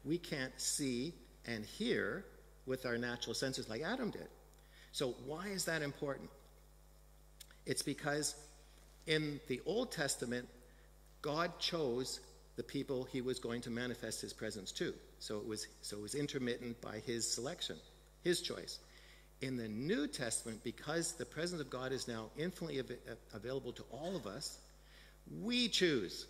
we 0.05 0.19
can't 0.19 0.59
see 0.61 1.13
and 1.47 1.65
hear 1.65 2.25
with 2.67 2.87
our 2.87 2.99
natural 2.99 3.35
senses 3.35 3.69
like 3.69 3.83
Adam 3.83 4.11
did. 4.11 4.29
So, 4.93 5.15
why 5.25 5.47
is 5.49 5.65
that 5.67 5.83
important? 5.83 6.31
It's 7.67 7.83
because 7.83 8.35
in 9.07 9.41
the 9.47 9.61
Old 9.67 9.93
Testament, 9.93 10.49
God 11.23 11.59
chose 11.59 12.21
the 12.57 12.63
people 12.63 13.05
he 13.05 13.21
was 13.21 13.39
going 13.39 13.61
to 13.63 13.71
manifest 13.71 14.21
his 14.21 14.33
presence 14.33 14.73
to. 14.73 14.95
So 15.19 15.39
it 15.39 15.47
was, 15.47 15.67
so 15.83 15.97
it 15.97 16.03
was 16.03 16.15
intermittent 16.15 16.81
by 16.81 16.99
his 17.07 17.31
selection, 17.31 17.77
his 18.25 18.41
choice. 18.41 18.79
In 19.43 19.57
the 19.57 19.69
New 19.69 20.07
Testament, 20.07 20.65
because 20.65 21.13
the 21.13 21.27
presence 21.27 21.61
of 21.61 21.69
God 21.69 21.93
is 21.93 22.09
now 22.09 22.31
infinitely 22.39 22.81
av- 22.81 22.91
available 23.35 23.73
to 23.73 23.83
all 23.91 24.17
of 24.17 24.27
us, 24.27 24.59
we 25.43 25.69
choose 25.69 26.27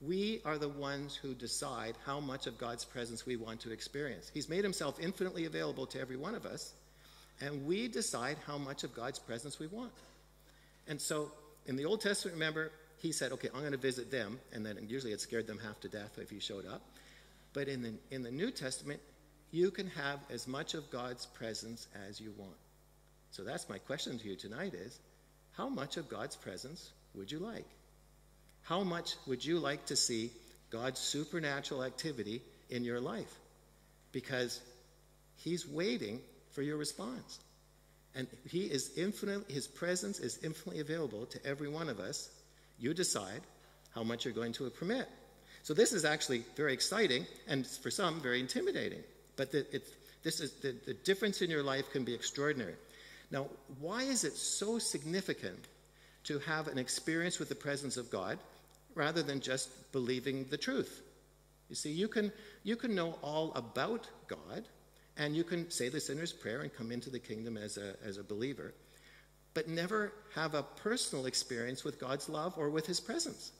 we 0.00 0.40
are 0.46 0.56
the 0.56 0.68
ones 0.68 1.14
who 1.14 1.34
decide 1.34 1.94
how 2.06 2.20
much 2.20 2.46
of 2.46 2.56
God's 2.56 2.84
presence 2.84 3.26
we 3.26 3.36
want 3.36 3.60
to 3.60 3.70
experience. 3.70 4.30
He's 4.32 4.48
made 4.48 4.64
himself 4.64 4.98
infinitely 4.98 5.44
available 5.44 5.86
to 5.86 6.00
every 6.00 6.16
one 6.16 6.34
of 6.34 6.46
us, 6.46 6.72
and 7.40 7.66
we 7.66 7.86
decide 7.86 8.38
how 8.46 8.56
much 8.56 8.82
of 8.82 8.94
God's 8.94 9.18
presence 9.18 9.58
we 9.58 9.66
want. 9.66 9.92
And 10.88 11.00
so 11.00 11.32
in 11.66 11.76
the 11.76 11.84
Old 11.84 12.00
Testament, 12.00 12.34
remember, 12.34 12.72
he 13.00 13.12
said, 13.12 13.32
okay, 13.32 13.48
I'm 13.54 13.60
going 13.60 13.72
to 13.72 13.78
visit 13.78 14.10
them, 14.10 14.38
and 14.52 14.64
then 14.64 14.78
usually 14.88 15.12
it 15.12 15.20
scared 15.20 15.46
them 15.46 15.58
half 15.58 15.80
to 15.80 15.88
death 15.88 16.18
if 16.18 16.30
he 16.30 16.38
showed 16.38 16.66
up. 16.66 16.82
But 17.52 17.66
in 17.68 17.82
the, 17.82 17.92
in 18.10 18.22
the 18.22 18.30
New 18.30 18.50
Testament, 18.50 19.00
you 19.50 19.70
can 19.70 19.88
have 19.88 20.20
as 20.30 20.46
much 20.46 20.74
of 20.74 20.90
God's 20.90 21.26
presence 21.26 21.88
as 22.08 22.20
you 22.20 22.32
want. 22.36 22.56
So 23.32 23.42
that's 23.42 23.68
my 23.68 23.78
question 23.78 24.18
to 24.18 24.28
you 24.28 24.36
tonight 24.36 24.74
is, 24.74 24.98
how 25.56 25.68
much 25.68 25.96
of 25.96 26.08
God's 26.08 26.36
presence 26.36 26.90
would 27.14 27.32
you 27.32 27.38
like? 27.38 27.66
How 28.62 28.82
much 28.82 29.14
would 29.26 29.44
you 29.44 29.58
like 29.58 29.86
to 29.86 29.96
see 29.96 30.30
God's 30.70 31.00
supernatural 31.00 31.82
activity 31.82 32.42
in 32.68 32.84
your 32.84 33.00
life? 33.00 33.34
Because 34.12 34.60
He's 35.36 35.66
waiting 35.66 36.20
for 36.52 36.62
your 36.62 36.76
response. 36.76 37.40
And 38.14 38.26
He 38.48 38.60
is 38.60 38.90
infinite, 38.96 39.50
His 39.50 39.66
presence 39.66 40.18
is 40.18 40.38
infinitely 40.44 40.80
available 40.80 41.26
to 41.26 41.46
every 41.46 41.68
one 41.68 41.88
of 41.88 41.98
us. 41.98 42.28
You 42.80 42.94
decide 42.94 43.42
how 43.94 44.02
much 44.02 44.24
you're 44.24 44.34
going 44.34 44.52
to 44.54 44.68
permit. 44.70 45.08
So 45.62 45.74
this 45.74 45.92
is 45.92 46.04
actually 46.04 46.44
very 46.56 46.72
exciting 46.72 47.26
and 47.46 47.66
for 47.66 47.90
some 47.90 48.20
very 48.20 48.40
intimidating. 48.40 49.02
But 49.36 49.52
the, 49.52 49.60
it, 49.74 49.84
this 50.22 50.40
is, 50.40 50.52
the, 50.54 50.74
the 50.86 50.94
difference 50.94 51.42
in 51.42 51.50
your 51.50 51.62
life 51.62 51.90
can 51.92 52.04
be 52.04 52.14
extraordinary. 52.14 52.74
Now, 53.30 53.46
why 53.78 54.02
is 54.02 54.24
it 54.24 54.36
so 54.36 54.78
significant 54.78 55.68
to 56.24 56.38
have 56.40 56.66
an 56.68 56.78
experience 56.78 57.38
with 57.38 57.48
the 57.48 57.54
presence 57.54 57.96
of 57.96 58.10
God 58.10 58.38
rather 58.94 59.22
than 59.22 59.40
just 59.40 59.92
believing 59.92 60.46
the 60.50 60.56
truth? 60.56 61.02
You 61.68 61.76
see, 61.76 61.92
you 61.92 62.08
can, 62.08 62.32
you 62.64 62.76
can 62.76 62.94
know 62.94 63.18
all 63.22 63.52
about 63.54 64.08
God 64.26 64.66
and 65.16 65.36
you 65.36 65.44
can 65.44 65.70
say 65.70 65.88
the 65.88 66.00
sinner's 66.00 66.32
prayer 66.32 66.62
and 66.62 66.72
come 66.72 66.90
into 66.90 67.10
the 67.10 67.18
kingdom 67.18 67.56
as 67.56 67.76
a, 67.76 67.94
as 68.04 68.16
a 68.16 68.24
believer, 68.24 68.74
but 69.54 69.68
never 69.68 70.12
have 70.34 70.54
a 70.54 70.62
personal 70.62 71.26
experience 71.26 71.84
with 71.84 72.00
God's 72.00 72.28
love 72.28 72.54
or 72.56 72.70
with 72.70 72.86
his 72.86 73.00
presence. 73.00 73.52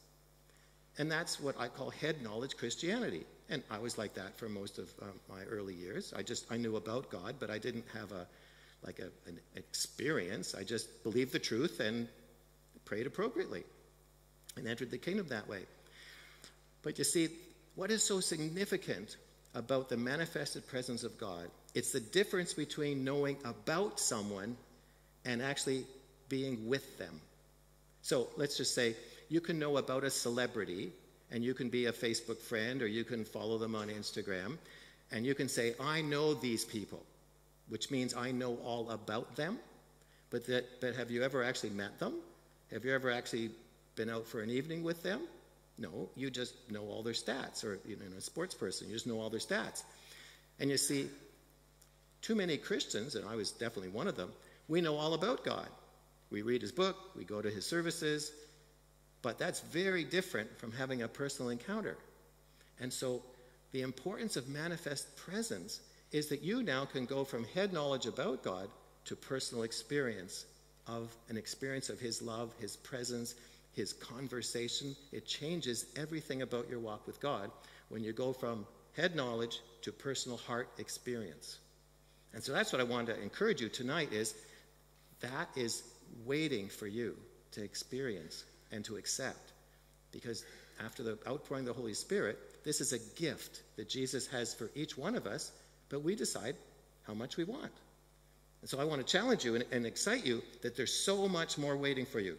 And 0.99 1.11
that's 1.11 1.41
what 1.41 1.59
I 1.59 1.69
call 1.69 1.91
head 1.91 2.23
knowledge 2.23 2.57
Christianity. 2.57 3.25
And 3.49 3.63
I 3.71 3.79
was 3.79 3.99
like 3.99 4.15
that 4.15 4.39
for 4.39 4.49
most 4.49 4.79
of 4.79 4.91
um, 5.03 5.09
my 5.29 5.43
early 5.45 5.75
years. 5.75 6.13
I 6.17 6.23
just 6.23 6.51
I 6.51 6.57
knew 6.57 6.77
about 6.77 7.11
God, 7.11 7.37
but 7.39 7.51
I 7.51 7.59
didn't 7.59 7.85
have 7.95 8.13
a 8.13 8.27
like 8.85 8.99
a, 8.99 9.11
an 9.29 9.39
experience. 9.57 10.55
I 10.55 10.63
just 10.63 11.03
believed 11.03 11.33
the 11.33 11.39
truth 11.39 11.81
and 11.81 12.09
prayed 12.85 13.07
appropriately 13.07 13.65
and 14.57 14.67
entered 14.67 14.91
the 14.91 14.99
kingdom 14.99 15.29
that 15.29 15.49
way. 15.49 15.63
But 16.83 16.99
you 16.99 17.05
see, 17.05 17.29
what 17.75 17.91
is 17.91 18.03
so 18.03 18.21
significant 18.21 19.17
about 19.55 19.89
the 19.89 19.97
manifested 19.97 20.67
presence 20.67 21.05
of 21.05 21.19
God? 21.19 21.51
It's 21.75 21.93
the 21.93 22.01
difference 22.01 22.55
between 22.55 23.05
knowing 23.05 23.37
about 23.45 24.01
someone 24.01 24.57
and 25.25 25.43
actually 25.43 25.85
being 26.29 26.69
with 26.69 26.99
them. 26.99 27.21
So 28.03 28.29
let's 28.37 28.57
just 28.57 28.75
say 28.75 28.95
you 29.29 29.41
can 29.41 29.59
know 29.59 29.77
about 29.77 30.05
a 30.05 30.11
celebrity 30.11 30.93
and 31.31 31.45
you 31.45 31.55
can 31.55 31.69
be 31.69 31.87
a 31.87 31.93
Facebook 31.93 32.39
friend 32.39 32.83
or 32.83 32.87
you 32.87 33.05
can 33.05 33.25
follow 33.25 33.59
them 33.59 33.75
on 33.75 33.89
Instagram 33.89 34.59
and 35.13 35.27
you 35.27 35.35
can 35.35 35.49
say, 35.49 35.75
I 35.81 36.01
know 36.01 36.35
these 36.35 36.65
people 36.65 37.03
which 37.71 37.91
means 37.91 38.15
I 38.15 38.33
know 38.33 38.57
all 38.57 38.91
about 38.91 39.37
them. 39.37 39.59
But, 40.29 40.47
that, 40.47 40.81
but 40.81 40.95
have 40.95 41.11
you 41.11 41.23
ever 41.23 41.43
actually 41.43 41.71
met 41.71 41.99
them? 41.99 42.15
Have 42.71 42.85
you 42.85 42.93
ever 42.93 43.11
actually 43.11 43.51
been 43.97 44.11
out 44.11 44.27
for 44.27 44.43
an 44.43 44.51
evening 44.51 44.85
with 44.85 45.03
them? 45.03 45.23
No, 45.79 46.11
you 46.15 46.31
just 46.31 46.55
know 46.71 46.83
all 46.83 47.03
their 47.03 47.15
stats, 47.15 47.65
or 47.65 47.79
you 47.87 47.97
know, 47.97 48.03
a 48.17 48.21
sports 48.21 48.55
person, 48.55 48.89
you 48.89 48.95
just 48.95 49.07
know 49.07 49.19
all 49.19 49.31
their 49.31 49.41
stats. 49.41 49.85
And 50.59 50.69
you 50.69 50.77
see, 50.77 51.09
too 52.21 52.35
many 52.35 52.59
Christians, 52.59 53.15
and 53.15 53.27
I 53.27 53.35
was 53.35 53.51
definitely 53.51 53.89
one 53.89 54.07
of 54.07 54.17
them, 54.17 54.31
we 54.71 54.81
know 54.81 54.97
all 54.97 55.15
about 55.15 55.45
God. 55.45 55.69
We 56.31 56.43
read 56.43 56.63
his 56.63 56.71
book, 56.71 56.97
we 57.17 57.25
go 57.25 57.43
to 57.43 57.51
his 57.51 57.67
services, 57.67 58.31
but 59.21 59.37
that's 59.37 59.61
very 59.61 60.05
different 60.05 60.57
from 60.59 60.71
having 60.71 61.03
a 61.03 61.09
personal 61.09 61.51
encounter. 61.51 61.99
And 62.79 62.93
so 62.93 63.21
the 63.73 63.83
importance 63.83 64.37
of 64.37 64.49
manifest 64.49 65.17
presence 65.17 65.81
is 66.13 66.29
that 66.29 66.43
you 66.43 66.63
now 66.63 66.85
can 66.85 67.05
go 67.05 67.25
from 67.25 67.45
head 67.45 67.73
knowledge 67.73 68.07
about 68.07 68.45
God 68.45 68.69
to 69.07 69.17
personal 69.17 69.65
experience 69.65 70.47
of 70.87 71.15
an 71.29 71.37
experience 71.37 71.89
of 71.89 71.99
His 71.99 72.23
love, 72.23 72.53
His 72.61 72.77
presence, 72.77 73.35
His 73.73 73.93
conversation. 73.93 74.95
It 75.11 75.27
changes 75.27 75.87
everything 75.97 76.43
about 76.43 76.71
your 76.71 76.79
walk 76.79 77.09
with 77.09 77.21
God 77.21 77.51
when 77.89 78.05
you 78.05 78.13
go 78.13 78.33
from 78.33 78.65
head 78.97 79.17
knowledge 79.17 79.61
to 79.83 79.91
personal 79.91 80.39
heart 80.39 80.69
experience. 80.79 81.59
And 82.33 82.43
so 82.43 82.53
that's 82.53 82.73
what 82.73 82.81
I 82.81 82.85
wanted 82.85 83.17
to 83.17 83.23
encourage 83.23 83.61
you 83.61 83.69
tonight 83.69 84.13
is 84.13 84.35
that 85.21 85.49
is 85.57 85.83
waiting 86.25 86.69
for 86.69 86.87
you 86.87 87.17
to 87.53 87.63
experience 87.63 88.45
and 88.73 88.85
to 88.85 88.97
accept. 88.97 89.53
Because 90.13 90.45
after 90.85 91.03
the 91.03 91.19
outpouring 91.27 91.69
of 91.69 91.75
the 91.75 91.81
Holy 91.81 91.95
Spirit, 91.95 92.39
this 92.65 92.81
is 92.81 92.93
a 92.93 92.99
gift 93.21 93.63
that 93.77 93.89
Jesus 93.89 94.27
has 94.29 94.55
for 94.55 94.71
each 94.75 94.97
one 94.97 95.15
of 95.15 95.27
us 95.27 95.53
but 95.91 96.03
we 96.03 96.15
decide 96.15 96.57
how 97.03 97.13
much 97.13 97.37
we 97.37 97.45
want. 97.45 97.73
And 98.63 98.71
so 98.71 98.81
I 98.81 98.85
want 98.85 99.07
to 99.07 99.13
challenge 99.13 99.45
you 99.45 99.57
and, 99.57 99.65
and 99.71 99.85
excite 99.85 100.25
you 100.25 100.43
that 100.63 100.77
there's 100.77 100.95
so 100.95 101.29
much 101.29 101.59
more 101.59 101.77
waiting 101.77 102.07
for 102.07 102.21
you. 102.21 102.39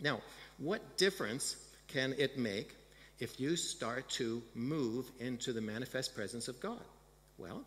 Now, 0.00 0.20
what 0.58 0.98
difference 0.98 1.56
can 1.86 2.14
it 2.18 2.38
make 2.38 2.74
if 3.18 3.40
you 3.40 3.56
start 3.56 4.08
to 4.10 4.42
move 4.54 5.10
into 5.18 5.52
the 5.52 5.60
manifest 5.60 6.14
presence 6.14 6.48
of 6.48 6.60
God? 6.60 6.82
Well, 7.38 7.64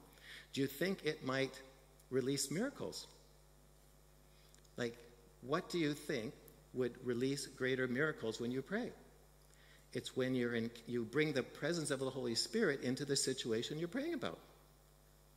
do 0.54 0.62
you 0.62 0.68
think 0.68 1.04
it 1.04 1.26
might 1.26 1.60
release 2.10 2.52
miracles? 2.52 3.08
Like, 4.78 4.98
what 5.42 5.70
do 5.70 5.78
you 5.78 5.94
think 5.94 6.34
would 6.74 6.94
release 7.06 7.48
greater 7.48 7.88
miracles 7.88 8.40
when 8.40 8.52
you 8.52 8.62
pray? 8.62 8.90
It's 9.94 10.16
when 10.16 10.36
you're 10.36 10.56
in, 10.56 10.72
you 10.88 11.04
bring 11.04 11.34
the 11.34 11.44
presence 11.44 11.92
of 11.92 12.00
the 12.00 12.10
Holy 12.10 12.36
Spirit 12.36 12.82
into 12.82 13.04
the 13.04 13.16
situation 13.16 13.78
you're 13.78 13.88
praying 13.88 14.14
about. 14.14 14.40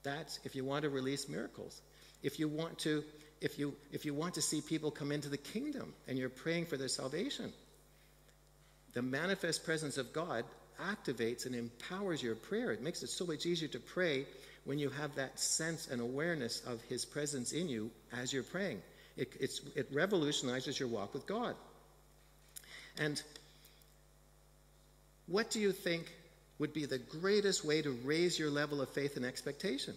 That's 0.05 0.39
if 0.45 0.55
you 0.55 0.65
want 0.65 0.83
to 0.83 0.91
release 0.91 1.29
miracles. 1.29 1.81
If 2.23 2.39
you 2.39 2.47
want 2.47 2.79
to, 2.81 3.03
if 3.41 3.59
you 3.59 3.75
if 3.91 4.05
you 4.05 4.15
want 4.15 4.35
to 4.35 4.43
see 4.43 4.61
people 4.61 4.91
come 4.91 5.11
into 5.11 5.29
the 5.29 5.37
kingdom 5.37 5.93
and 6.07 6.19
you're 6.19 6.29
praying 6.29 6.67
for 6.67 6.77
their 6.77 6.89
salvation, 6.89 7.53
the 8.93 9.03
manifest 9.03 9.65
presence 9.65 9.99
of 9.99 10.13
God 10.13 10.45
activates 10.81 11.47
and 11.47 11.55
empowers 11.55 12.23
your 12.23 12.35
prayer. 12.35 12.73
It 12.73 12.83
makes 12.83 13.03
it 13.03 13.09
so 13.09 13.27
much 13.27 13.47
easier 13.47 13.69
to 13.69 13.79
pray 13.79 14.27
when 14.65 14.79
you 14.79 14.91
have 14.91 15.15
that 15.17 15.39
sense 15.39 15.89
and 15.89 16.01
awareness 16.01 16.63
of 16.67 16.81
His 16.83 17.05
presence 17.05 17.53
in 17.53 17.69
you 17.69 17.91
as 18.13 18.33
you're 18.33 18.43
praying. 18.43 18.81
It, 19.17 19.61
it 19.77 19.89
revolutionizes 19.93 20.79
your 20.79 20.89
walk 20.89 21.15
with 21.15 21.27
God. 21.27 21.55
And 22.99 23.23
what 25.27 25.51
do 25.51 25.61
you 25.61 25.73
think 25.73 26.11
would 26.59 26.73
be 26.73 26.87
the 26.87 26.99
greatest 26.99 27.65
way 27.65 27.83
to 27.83 27.91
raise 28.05 28.39
your 28.39 28.51
level 28.51 28.81
of 28.81 28.89
faith 28.91 29.17
and 29.17 29.25
expectation. 29.25 29.95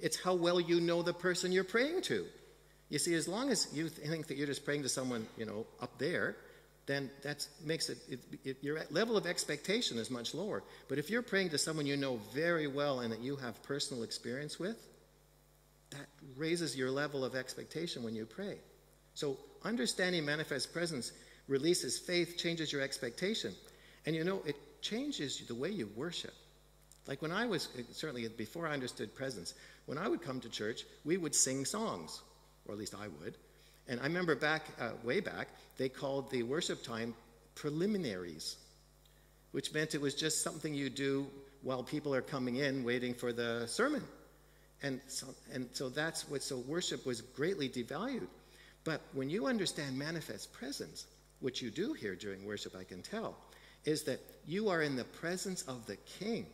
It's 0.00 0.20
how 0.20 0.34
well 0.34 0.60
you 0.60 0.80
know 0.80 1.02
the 1.02 1.12
person 1.12 1.50
you're 1.50 1.64
praying 1.64 2.02
to. 2.02 2.26
You 2.90 2.98
see, 2.98 3.14
as 3.14 3.28
long 3.28 3.50
as 3.50 3.68
you 3.72 3.88
think 3.88 4.28
that 4.28 4.36
you're 4.36 4.46
just 4.46 4.64
praying 4.64 4.82
to 4.82 4.88
someone, 4.88 5.26
you 5.36 5.44
know, 5.44 5.66
up 5.80 5.98
there, 5.98 6.36
then 6.86 7.10
that 7.22 7.46
makes 7.64 7.90
it, 7.90 7.98
it, 8.08 8.20
it, 8.44 8.56
your 8.62 8.80
level 8.90 9.16
of 9.16 9.26
expectation 9.26 9.98
is 9.98 10.10
much 10.10 10.34
lower. 10.34 10.62
But 10.88 10.98
if 10.98 11.10
you're 11.10 11.22
praying 11.22 11.50
to 11.50 11.58
someone 11.58 11.86
you 11.86 11.96
know 11.96 12.20
very 12.32 12.66
well 12.66 13.00
and 13.00 13.12
that 13.12 13.20
you 13.20 13.36
have 13.36 13.62
personal 13.62 14.02
experience 14.04 14.58
with, 14.58 14.76
that 15.90 16.06
raises 16.36 16.76
your 16.76 16.90
level 16.90 17.24
of 17.24 17.34
expectation 17.34 18.02
when 18.02 18.14
you 18.14 18.26
pray. 18.26 18.58
So 19.14 19.36
understanding 19.64 20.24
manifest 20.24 20.72
presence 20.72 21.12
releases 21.48 21.98
faith, 21.98 22.36
changes 22.36 22.72
your 22.72 22.82
expectation. 22.82 23.54
And 24.06 24.14
you 24.14 24.24
know, 24.24 24.42
it 24.46 24.56
changes 24.82 25.42
the 25.46 25.54
way 25.54 25.70
you 25.70 25.88
worship. 25.96 26.34
Like 27.06 27.22
when 27.22 27.32
I 27.32 27.46
was, 27.46 27.68
certainly 27.92 28.28
before 28.28 28.66
I 28.68 28.74
understood 28.74 29.14
presence, 29.14 29.54
when 29.86 29.96
I 29.98 30.08
would 30.08 30.22
come 30.22 30.40
to 30.40 30.48
church, 30.48 30.84
we 31.04 31.16
would 31.16 31.34
sing 31.34 31.64
songs, 31.64 32.20
or 32.66 32.72
at 32.72 32.78
least 32.78 32.94
I 32.94 33.08
would. 33.08 33.36
And 33.88 33.98
I 34.00 34.04
remember 34.04 34.34
back, 34.34 34.66
uh, 34.78 34.90
way 35.02 35.20
back, 35.20 35.48
they 35.78 35.88
called 35.88 36.30
the 36.30 36.42
worship 36.42 36.82
time 36.82 37.14
preliminaries, 37.54 38.56
which 39.52 39.72
meant 39.72 39.94
it 39.94 40.00
was 40.00 40.14
just 40.14 40.42
something 40.42 40.74
you 40.74 40.90
do 40.90 41.26
while 41.62 41.82
people 41.82 42.14
are 42.14 42.22
coming 42.22 42.56
in 42.56 42.84
waiting 42.84 43.14
for 43.14 43.32
the 43.32 43.66
sermon. 43.66 44.02
And 44.82 45.00
so, 45.08 45.26
and 45.52 45.68
so 45.72 45.88
that's 45.88 46.28
what, 46.28 46.42
so 46.42 46.58
worship 46.58 47.04
was 47.04 47.20
greatly 47.20 47.68
devalued. 47.68 48.28
But 48.84 49.00
when 49.12 49.28
you 49.28 49.46
understand 49.46 49.98
manifest 49.98 50.52
presence, 50.52 51.06
which 51.40 51.62
you 51.62 51.70
do 51.70 51.92
here 51.92 52.14
during 52.14 52.44
worship, 52.46 52.74
I 52.76 52.84
can 52.84 53.02
tell, 53.02 53.36
is 53.84 54.04
that 54.04 54.20
you 54.46 54.68
are 54.68 54.82
in 54.82 54.96
the 54.96 55.04
presence 55.04 55.62
of 55.62 55.86
the 55.86 55.96
King 56.18 56.46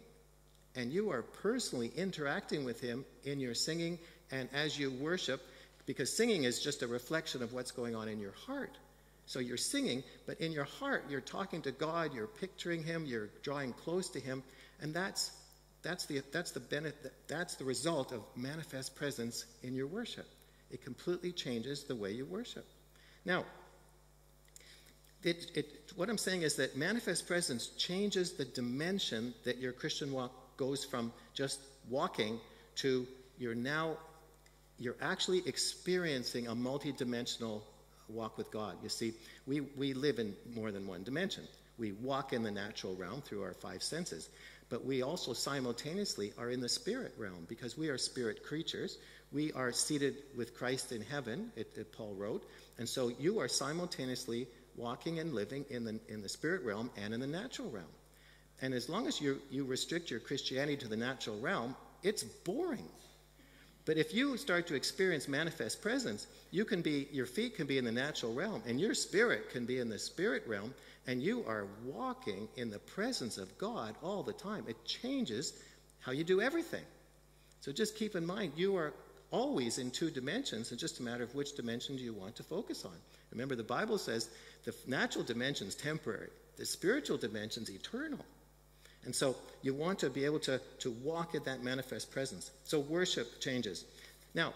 and 0.77 0.93
you 0.93 1.11
are 1.11 1.23
personally 1.23 1.93
interacting 1.97 2.65
with 2.65 2.81
him 2.81 3.05
in 3.25 3.41
your 3.41 3.55
singing 3.55 3.99
and 4.31 4.49
as 4.53 4.79
you 4.79 4.91
worship, 4.91 5.41
because 5.87 6.17
singing 6.17 6.45
is 6.45 6.61
just 6.61 6.83
a 6.83 6.87
reflection 6.87 7.43
of 7.43 7.53
what's 7.53 7.71
going 7.71 7.95
on 7.95 8.09
in 8.09 8.19
your 8.19 8.35
heart. 8.47 8.77
So 9.27 9.39
you're 9.39 9.57
singing, 9.57 10.03
but 10.27 10.41
in 10.41 10.53
your 10.53 10.65
heart, 10.65 11.05
you're 11.09 11.21
talking 11.21 11.63
to 11.63 11.73
God, 11.73 12.13
you're 12.15 12.27
picturing 12.27 12.83
Him, 12.83 13.07
you're 13.07 13.31
drawing 13.43 13.73
close 13.73 14.09
to 14.11 14.21
Him, 14.21 14.43
and 14.81 14.93
that's, 14.93 15.31
that's, 15.85 16.07
the, 16.07 16.23
that's, 16.33 16.51
the, 16.51 16.61
benefit, 16.61 17.13
that's 17.29 17.55
the 17.55 17.65
result 17.65 18.13
of 18.13 18.23
manifest 18.35 18.97
presence 18.97 19.45
in 19.63 19.75
your 19.75 19.87
worship. 19.87 20.27
It 20.71 20.83
completely 20.83 21.31
changes 21.31 21.85
the 21.85 21.95
way 21.95 22.11
you 22.11 22.25
worship. 22.25 22.67
Now, 23.25 23.45
it, 25.23 25.51
it, 25.55 25.93
what 25.95 26.09
I'm 26.09 26.19
saying 26.19 26.43
is 26.43 26.57
that 26.57 26.77
manifest 26.77 27.27
presence 27.27 27.69
changes 27.79 28.33
the 28.33 28.45
dimension 28.45 29.33
that 29.45 29.59
your 29.59 29.73
Christian 29.73 30.13
walk 30.13 30.33
goes 30.57 30.85
from 30.85 31.13
just 31.33 31.61
walking 31.89 32.41
to 32.77 33.07
you're 33.39 33.55
now 33.55 33.97
you're 34.79 34.97
actually 35.01 35.43
experiencing 35.47 36.49
a 36.49 36.55
multidimensional 36.55 37.63
walk 38.09 38.37
with 38.37 38.51
God. 38.51 38.77
You 38.83 38.89
see, 38.89 39.15
we, 39.47 39.61
we 39.61 39.95
live 39.95 40.19
in 40.19 40.35
more 40.55 40.73
than 40.73 40.87
one 40.87 41.05
dimension. 41.05 41.45
We 41.79 41.93
walk 41.93 42.33
in 42.33 42.43
the 42.43 42.51
natural 42.51 42.95
realm 42.95 43.23
through 43.23 43.43
our 43.43 43.55
five 43.55 43.83
senses, 43.83 44.31
but 44.71 44.85
we 44.85 45.03
also 45.03 45.33
simultaneously 45.33 46.33
are 46.39 46.51
in 46.51 46.61
the 46.61 46.69
spirit 46.69 47.15
realm 47.19 47.47
because 47.49 47.77
we 47.77 47.89
are 47.89 47.99
spirit 47.99 48.43
creatures. 48.43 48.99
We 49.33 49.53
are 49.53 49.73
seated 49.73 50.17
with 50.37 50.57
Christ 50.57 50.93
in 50.93 51.03
heaven, 51.03 51.51
it, 51.57 51.71
it, 51.77 51.93
Paul 51.93 52.15
wrote. 52.15 52.49
And 52.79 52.89
so 52.89 53.09
you 53.19 53.41
are 53.41 53.49
simultaneously 53.49 54.47
walking 54.77 55.19
and 55.19 55.35
living 55.35 55.65
in 55.71 55.85
the, 55.85 55.99
in 56.09 56.23
the 56.23 56.29
spirit 56.29 56.63
realm 56.65 56.91
and 56.97 57.15
in 57.15 57.21
the 57.21 57.27
natural 57.27 57.71
realm. 57.71 57.87
And 58.63 58.73
as 58.73 58.89
long 58.89 59.07
as 59.07 59.21
you, 59.21 59.41
you 59.51 59.65
restrict 59.65 60.11
your 60.11 60.21
Christianity 60.21 60.77
to 60.79 60.89
the 60.89 60.97
natural 60.97 61.39
realm, 61.39 61.77
it's 62.03 62.23
boring. 62.23 62.89
But 63.87 63.99
if 63.99 64.15
you 64.15 64.37
start 64.39 64.67
to 64.69 64.75
experience 64.75 65.29
manifest 65.29 65.83
presence, 65.83 66.27
you 66.51 66.65
can 66.65 66.81
be, 66.81 67.07
your 67.13 67.27
feet 67.27 67.57
can 67.57 67.67
be 67.67 67.77
in 67.77 67.85
the 67.85 67.93
natural 67.93 68.33
realm, 68.33 68.63
and 68.67 68.81
your 68.81 68.95
spirit 68.95 69.51
can 69.51 69.67
be 69.67 69.79
in 69.79 69.91
the 69.91 69.99
spirit 69.99 70.43
realm, 70.47 70.73
and 71.07 71.23
you 71.23 71.45
are 71.47 71.67
walking 71.85 72.49
in 72.57 72.71
the 72.71 72.79
presence 72.79 73.37
of 73.37 73.57
God 73.59 73.95
all 74.03 74.23
the 74.23 74.33
time. 74.33 74.65
It 74.69 74.83
changes 74.87 75.53
how 76.01 76.13
you 76.13 76.25
do 76.25 76.41
everything. 76.41 76.85
So 77.61 77.73
just 77.73 77.97
keep 77.97 78.17
in 78.17 78.25
mind, 78.25 78.53
you 78.57 78.77
are 78.77 78.95
always 79.31 79.79
in 79.79 79.91
two 79.91 80.11
dimensions. 80.11 80.71
It's 80.73 80.81
just 80.81 81.01
a 81.01 81.03
matter 81.03 81.25
of 81.25 81.35
which 81.35 81.57
dimension 81.57 81.97
do 81.97 82.03
you 82.03 82.15
want 82.15 82.37
to 82.37 82.43
focus 82.43 82.85
on. 82.85 82.95
Remember, 83.33 83.57
the 83.57 83.65
Bible 83.65 83.99
says 83.99 84.31
the 84.65 84.75
natural 84.87 85.25
dimension 85.25 85.67
is 85.67 85.75
temporary, 85.75 86.31
the 86.57 86.65
spiritual 86.65 87.19
dimension 87.19 87.65
is 87.65 87.71
eternal. 87.71 88.25
And 89.05 89.15
so 89.15 89.37
you 89.63 89.75
want 89.75 89.99
to 90.01 90.11
be 90.11 90.25
able 90.25 90.41
to, 90.41 90.61
to 90.81 90.91
walk 90.91 91.35
in 91.35 91.43
that 91.45 91.63
manifest 91.63 92.11
presence. 92.11 92.51
So 92.65 92.81
worship 92.81 93.41
changes. 93.41 93.85
Now, 94.35 94.55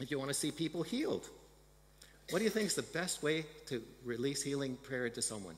if 0.00 0.10
you 0.10 0.18
want 0.18 0.28
to 0.28 0.34
see 0.34 0.50
people 0.50 0.82
healed, 0.82 1.28
what 2.30 2.38
do 2.38 2.44
you 2.44 2.50
think 2.50 2.66
is 2.66 2.74
the 2.74 2.82
best 2.82 3.22
way 3.22 3.44
to 3.66 3.82
release 4.04 4.42
healing 4.42 4.76
prayer 4.76 5.08
to 5.10 5.22
someone? 5.22 5.56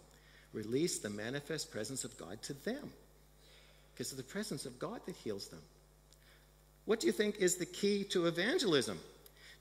Release 0.52 0.98
the 0.98 1.10
manifest 1.10 1.70
presence 1.70 2.04
of 2.04 2.16
God 2.18 2.42
to 2.42 2.54
them. 2.64 2.90
Because 3.92 4.12
it's 4.12 4.16
the 4.16 4.22
presence 4.22 4.66
of 4.66 4.78
God 4.78 5.00
that 5.06 5.16
heals 5.16 5.48
them. 5.48 5.62
What 6.84 7.00
do 7.00 7.06
you 7.06 7.12
think 7.12 7.36
is 7.38 7.56
the 7.56 7.66
key 7.66 8.04
to 8.10 8.26
evangelism? 8.26 8.98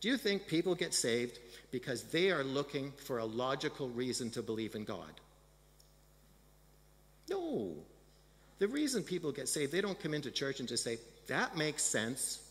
Do 0.02 0.10
you 0.10 0.18
think 0.18 0.48
people 0.48 0.76
get 0.76 0.94
saved 0.94 1.40
because 1.72 2.04
they 2.04 2.32
are 2.32 2.44
looking 2.44 2.92
for 3.06 3.18
a 3.18 3.26
logical 3.26 3.90
reason 3.90 4.30
to 4.32 4.42
believe 4.42 4.76
in 4.76 4.84
God? 4.84 5.10
No. 7.30 7.76
The 8.60 8.68
reason 8.68 9.04
people 9.04 9.32
get 9.32 9.50
saved, 9.50 9.72
they 9.72 9.82
don't 9.82 10.00
come 10.00 10.14
into 10.14 10.32
church 10.32 10.60
and 10.60 10.70
just 10.70 10.84
say, 10.84 10.98
that 11.28 11.58
makes 11.58 11.84
sense. 11.84 12.42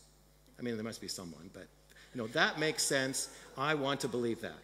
I 0.58 0.62
mean, 0.62 0.76
there 0.76 0.84
must 0.84 1.00
be 1.00 1.08
someone, 1.08 1.50
but, 1.52 1.66
you 2.14 2.20
know, 2.20 2.26
that 2.28 2.58
makes 2.58 2.82
sense. 2.82 3.28
I 3.56 3.74
want 3.74 4.00
to 4.00 4.08
believe 4.08 4.40
that. 4.42 4.58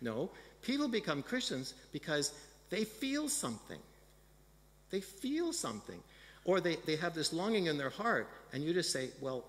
No. 0.00 0.30
People 0.62 0.88
become 0.88 1.22
Christians 1.22 1.74
because 1.92 2.32
they 2.70 2.84
feel 2.84 3.28
something. 3.28 3.78
They 4.90 5.00
feel 5.00 5.52
something. 5.52 6.00
Or 6.44 6.60
they, 6.60 6.76
they 6.86 6.96
have 6.96 7.14
this 7.14 7.32
longing 7.32 7.66
in 7.66 7.76
their 7.76 7.90
heart, 7.90 8.28
and 8.52 8.62
you 8.62 8.72
just 8.72 8.92
say, 8.92 9.10
well, 9.20 9.44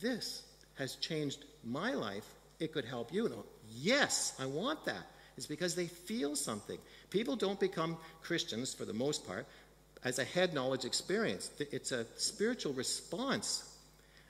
this 0.00 0.42
has 0.74 0.96
changed 0.96 1.44
my 1.64 1.92
life. 1.92 2.26
It 2.60 2.72
could 2.72 2.84
help 2.84 3.12
you. 3.12 3.44
yes, 3.70 4.34
I 4.38 4.46
want 4.46 4.84
that. 4.84 5.06
It's 5.36 5.46
because 5.46 5.74
they 5.74 5.86
feel 5.86 6.36
something. 6.36 6.78
People 7.10 7.36
don't 7.36 7.58
become 7.58 7.96
Christians, 8.22 8.74
for 8.74 8.84
the 8.84 8.92
most 8.92 9.26
part, 9.26 9.46
as 10.04 10.18
a 10.18 10.24
head 10.24 10.52
knowledge 10.54 10.84
experience. 10.84 11.50
It's 11.58 11.92
a 11.92 12.06
spiritual 12.16 12.72
response. 12.72 13.78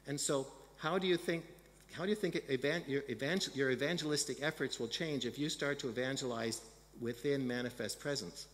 And 0.07 0.21
so, 0.21 0.47
how 0.79 0.99
do 0.99 1.07
you 1.07 1.17
think? 1.17 1.45
How 1.93 2.05
do 2.05 2.09
you 2.09 2.17
think 2.17 2.43
your, 2.89 3.03
evangel- 3.11 3.53
your 3.55 3.71
evangelistic 3.71 4.43
efforts 4.43 4.81
will 4.81 4.89
change 4.89 5.27
if 5.27 5.39
you 5.39 5.51
start 5.51 5.79
to 5.81 5.89
evangelize 5.89 6.63
within 7.01 7.47
manifest 7.47 8.01
presence? 8.01 8.47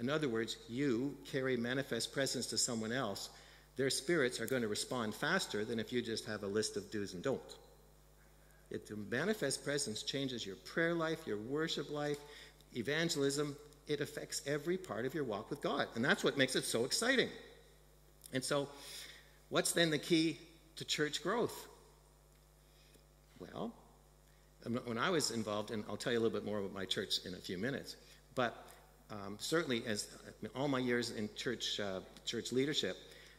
In 0.00 0.10
other 0.10 0.28
words, 0.28 0.56
you 0.68 1.16
carry 1.30 1.56
manifest 1.56 2.12
presence 2.12 2.46
to 2.46 2.58
someone 2.58 2.90
else, 2.90 3.30
their 3.76 3.90
spirits 3.90 4.40
are 4.40 4.46
going 4.46 4.62
to 4.62 4.68
respond 4.68 5.14
faster 5.14 5.64
than 5.64 5.78
if 5.78 5.92
you 5.92 6.02
just 6.02 6.26
have 6.26 6.42
a 6.42 6.46
list 6.46 6.76
of 6.76 6.90
do's 6.90 7.14
and 7.14 7.22
don'ts. 7.22 7.54
It, 8.70 8.86
the 8.88 8.96
manifest 8.96 9.64
presence 9.64 10.02
changes 10.02 10.44
your 10.44 10.56
prayer 10.56 10.94
life, 10.94 11.26
your 11.26 11.38
worship 11.38 11.90
life, 11.90 12.18
evangelism, 12.74 13.56
it 13.90 14.00
affects 14.00 14.40
every 14.46 14.78
part 14.78 15.04
of 15.04 15.14
your 15.14 15.24
walk 15.24 15.50
with 15.50 15.60
God. 15.60 15.88
And 15.96 16.04
that's 16.04 16.22
what 16.22 16.38
makes 16.38 16.54
it 16.54 16.64
so 16.64 16.84
exciting. 16.84 17.28
And 18.32 18.42
so, 18.42 18.68
what's 19.48 19.72
then 19.72 19.90
the 19.90 19.98
key 19.98 20.38
to 20.76 20.84
church 20.84 21.24
growth? 21.24 21.66
Well, 23.40 23.74
when 24.84 24.96
I 24.96 25.10
was 25.10 25.32
involved, 25.32 25.72
and 25.72 25.82
I'll 25.88 25.96
tell 25.96 26.12
you 26.12 26.18
a 26.18 26.22
little 26.22 26.38
bit 26.38 26.46
more 26.46 26.60
about 26.60 26.72
my 26.72 26.84
church 26.84 27.24
in 27.26 27.34
a 27.34 27.38
few 27.38 27.58
minutes, 27.58 27.96
but 28.36 28.64
um, 29.10 29.36
certainly 29.40 29.82
as 29.86 30.06
all 30.54 30.68
my 30.68 30.78
years 30.78 31.10
in 31.10 31.28
church, 31.34 31.80
uh, 31.80 32.00
church 32.24 32.52
leadership, 32.52 32.96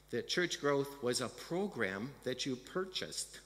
that 0.10 0.28
church 0.28 0.60
growth 0.60 1.02
was 1.02 1.22
a 1.22 1.30
program 1.30 2.10
that 2.26 2.46
you 2.46 2.58
purchased 2.58 3.40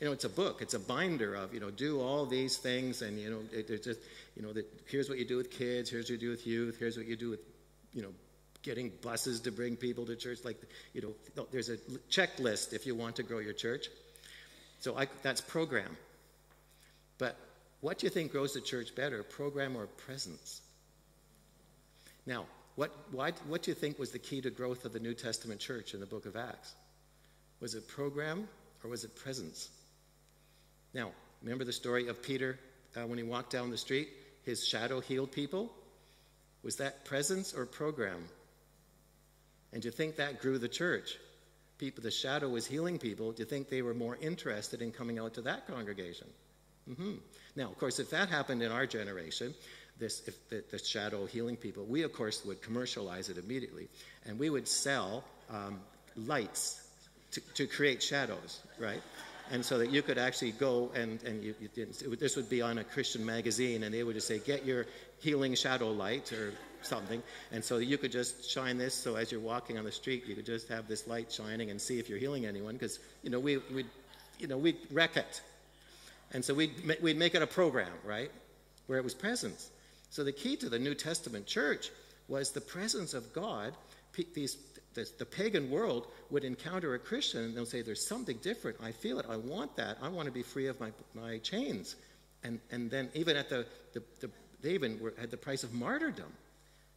you 0.00 0.06
know, 0.06 0.12
it's 0.12 0.24
a 0.24 0.28
book, 0.28 0.62
it's 0.62 0.74
a 0.74 0.78
binder 0.78 1.34
of, 1.34 1.52
you 1.52 1.60
know, 1.60 1.70
do 1.70 2.00
all 2.00 2.24
these 2.24 2.56
things, 2.56 3.02
and, 3.02 3.18
you 3.18 3.30
know, 3.30 3.40
it, 3.52 3.68
it's 3.68 3.84
just, 3.84 4.00
you 4.36 4.42
know, 4.42 4.52
that 4.52 4.66
here's 4.86 5.08
what 5.08 5.18
you 5.18 5.24
do 5.24 5.36
with 5.36 5.50
kids, 5.50 5.90
here's 5.90 6.04
what 6.04 6.10
you 6.10 6.18
do 6.18 6.30
with 6.30 6.46
youth, 6.46 6.76
here's 6.78 6.96
what 6.96 7.06
you 7.06 7.16
do 7.16 7.30
with, 7.30 7.40
you 7.92 8.02
know, 8.02 8.12
getting 8.62 8.92
buses 9.02 9.40
to 9.40 9.50
bring 9.50 9.76
people 9.76 10.06
to 10.06 10.14
church. 10.14 10.38
Like, 10.44 10.56
you 10.94 11.14
know, 11.36 11.46
there's 11.50 11.68
a 11.68 11.76
checklist 12.10 12.72
if 12.72 12.86
you 12.86 12.94
want 12.94 13.16
to 13.16 13.22
grow 13.22 13.38
your 13.38 13.52
church. 13.52 13.86
So 14.80 14.96
I, 14.96 15.08
that's 15.22 15.40
program. 15.40 15.96
But 17.18 17.36
what 17.80 17.98
do 17.98 18.06
you 18.06 18.10
think 18.10 18.30
grows 18.32 18.54
the 18.54 18.60
church 18.60 18.94
better, 18.94 19.22
program 19.22 19.76
or 19.76 19.86
presence? 19.86 20.60
Now, 22.26 22.46
what, 22.76 22.94
why, 23.10 23.32
what 23.48 23.62
do 23.62 23.70
you 23.70 23.74
think 23.74 23.98
was 23.98 24.12
the 24.12 24.18
key 24.18 24.40
to 24.42 24.50
growth 24.50 24.84
of 24.84 24.92
the 24.92 25.00
New 25.00 25.14
Testament 25.14 25.60
church 25.60 25.94
in 25.94 26.00
the 26.00 26.06
book 26.06 26.26
of 26.26 26.36
Acts? 26.36 26.74
Was 27.60 27.74
it 27.74 27.88
program 27.88 28.48
or 28.84 28.90
was 28.90 29.02
it 29.02 29.16
presence? 29.16 29.70
Now, 30.94 31.12
remember 31.42 31.64
the 31.64 31.72
story 31.72 32.08
of 32.08 32.22
Peter 32.22 32.58
uh, 32.96 33.06
when 33.06 33.18
he 33.18 33.24
walked 33.24 33.52
down 33.52 33.70
the 33.70 33.78
street? 33.78 34.08
His 34.44 34.66
shadow 34.66 35.00
healed 35.00 35.32
people? 35.32 35.70
Was 36.62 36.76
that 36.76 37.04
presence 37.04 37.54
or 37.54 37.66
program? 37.66 38.24
And 39.72 39.84
you 39.84 39.90
think 39.90 40.16
that 40.16 40.40
grew 40.40 40.58
the 40.58 40.68
church? 40.68 41.16
People, 41.78 42.02
the 42.02 42.10
shadow 42.10 42.48
was 42.48 42.66
healing 42.66 42.98
people. 42.98 43.32
Do 43.32 43.42
you 43.42 43.48
think 43.48 43.68
they 43.68 43.82
were 43.82 43.94
more 43.94 44.16
interested 44.20 44.82
in 44.82 44.90
coming 44.90 45.18
out 45.18 45.34
to 45.34 45.42
that 45.42 45.66
congregation? 45.66 46.26
Mm-hmm. 46.90 47.14
Now, 47.54 47.70
of 47.70 47.78
course, 47.78 47.98
if 47.98 48.10
that 48.10 48.28
happened 48.28 48.62
in 48.62 48.72
our 48.72 48.86
generation, 48.86 49.54
this 49.98 50.22
if 50.26 50.48
the, 50.48 50.64
the, 50.70 50.78
shadow 50.78 51.26
healing 51.26 51.56
people, 51.56 51.84
we 51.84 52.02
of 52.02 52.12
course 52.12 52.44
would 52.44 52.62
commercialize 52.62 53.28
it 53.28 53.36
immediately, 53.36 53.88
and 54.26 54.38
we 54.38 54.48
would 54.48 54.66
sell 54.66 55.24
um, 55.50 55.80
lights 56.16 56.86
to, 57.32 57.40
to 57.54 57.66
create 57.66 58.02
shadows, 58.02 58.60
right? 58.78 59.02
And 59.50 59.64
so 59.64 59.78
that 59.78 59.90
you 59.90 60.02
could 60.02 60.18
actually 60.18 60.52
go 60.52 60.90
and, 60.94 61.22
and 61.22 61.42
you, 61.42 61.54
you 61.74 62.16
this 62.16 62.36
would 62.36 62.48
be 62.48 62.62
on 62.62 62.78
a 62.78 62.84
Christian 62.84 63.24
magazine, 63.24 63.82
and 63.82 63.94
they 63.94 64.02
would 64.02 64.14
just 64.14 64.26
say, 64.26 64.38
Get 64.38 64.64
your 64.64 64.86
healing 65.20 65.54
shadow 65.54 65.90
light 65.90 66.32
or 66.32 66.52
something. 66.82 67.22
And 67.52 67.64
so 67.64 67.78
you 67.78 67.98
could 67.98 68.12
just 68.12 68.48
shine 68.48 68.78
this, 68.78 68.94
so 68.94 69.16
as 69.16 69.32
you're 69.32 69.40
walking 69.40 69.78
on 69.78 69.84
the 69.84 69.92
street, 69.92 70.26
you 70.26 70.34
could 70.34 70.46
just 70.46 70.68
have 70.68 70.88
this 70.88 71.06
light 71.06 71.30
shining 71.32 71.70
and 71.70 71.80
see 71.80 71.98
if 71.98 72.08
you're 72.08 72.18
healing 72.18 72.46
anyone, 72.46 72.74
because, 72.74 72.98
you 73.22 73.30
know, 73.30 73.40
we, 73.40 73.58
you 74.38 74.46
know, 74.46 74.58
we'd 74.58 74.78
wreck 74.92 75.16
it. 75.16 75.40
And 76.32 76.44
so 76.44 76.54
we'd, 76.54 76.72
we'd 77.00 77.16
make 77.16 77.34
it 77.34 77.42
a 77.42 77.46
program, 77.46 77.92
right, 78.04 78.30
where 78.86 78.98
it 78.98 79.04
was 79.04 79.14
presence. 79.14 79.70
So 80.10 80.24
the 80.24 80.32
key 80.32 80.56
to 80.56 80.68
the 80.68 80.78
New 80.78 80.94
Testament 80.94 81.46
church 81.46 81.90
was 82.28 82.50
the 82.50 82.60
presence 82.60 83.14
of 83.14 83.32
God. 83.32 83.74
These 84.34 84.56
the, 84.98 85.08
the 85.18 85.24
pagan 85.24 85.70
world 85.70 86.08
would 86.30 86.44
encounter 86.44 86.94
a 86.94 86.98
Christian 86.98 87.44
and 87.44 87.56
they'll 87.56 87.66
say, 87.66 87.82
There's 87.82 88.06
something 88.06 88.36
different. 88.42 88.78
I 88.82 88.90
feel 88.90 89.20
it. 89.20 89.26
I 89.28 89.36
want 89.36 89.76
that. 89.76 89.98
I 90.02 90.08
want 90.08 90.26
to 90.26 90.32
be 90.32 90.42
free 90.42 90.66
of 90.66 90.80
my, 90.80 90.90
my 91.14 91.38
chains. 91.38 91.94
And, 92.42 92.58
and 92.70 92.90
then, 92.90 93.08
even 93.14 93.36
at 93.36 93.48
the, 93.48 93.64
the, 93.92 94.02
the 94.20 94.30
they 94.60 94.70
even 94.70 94.98
were, 95.00 95.14
had 95.20 95.30
the 95.30 95.36
price 95.36 95.62
of 95.62 95.72
martyrdom. 95.72 96.32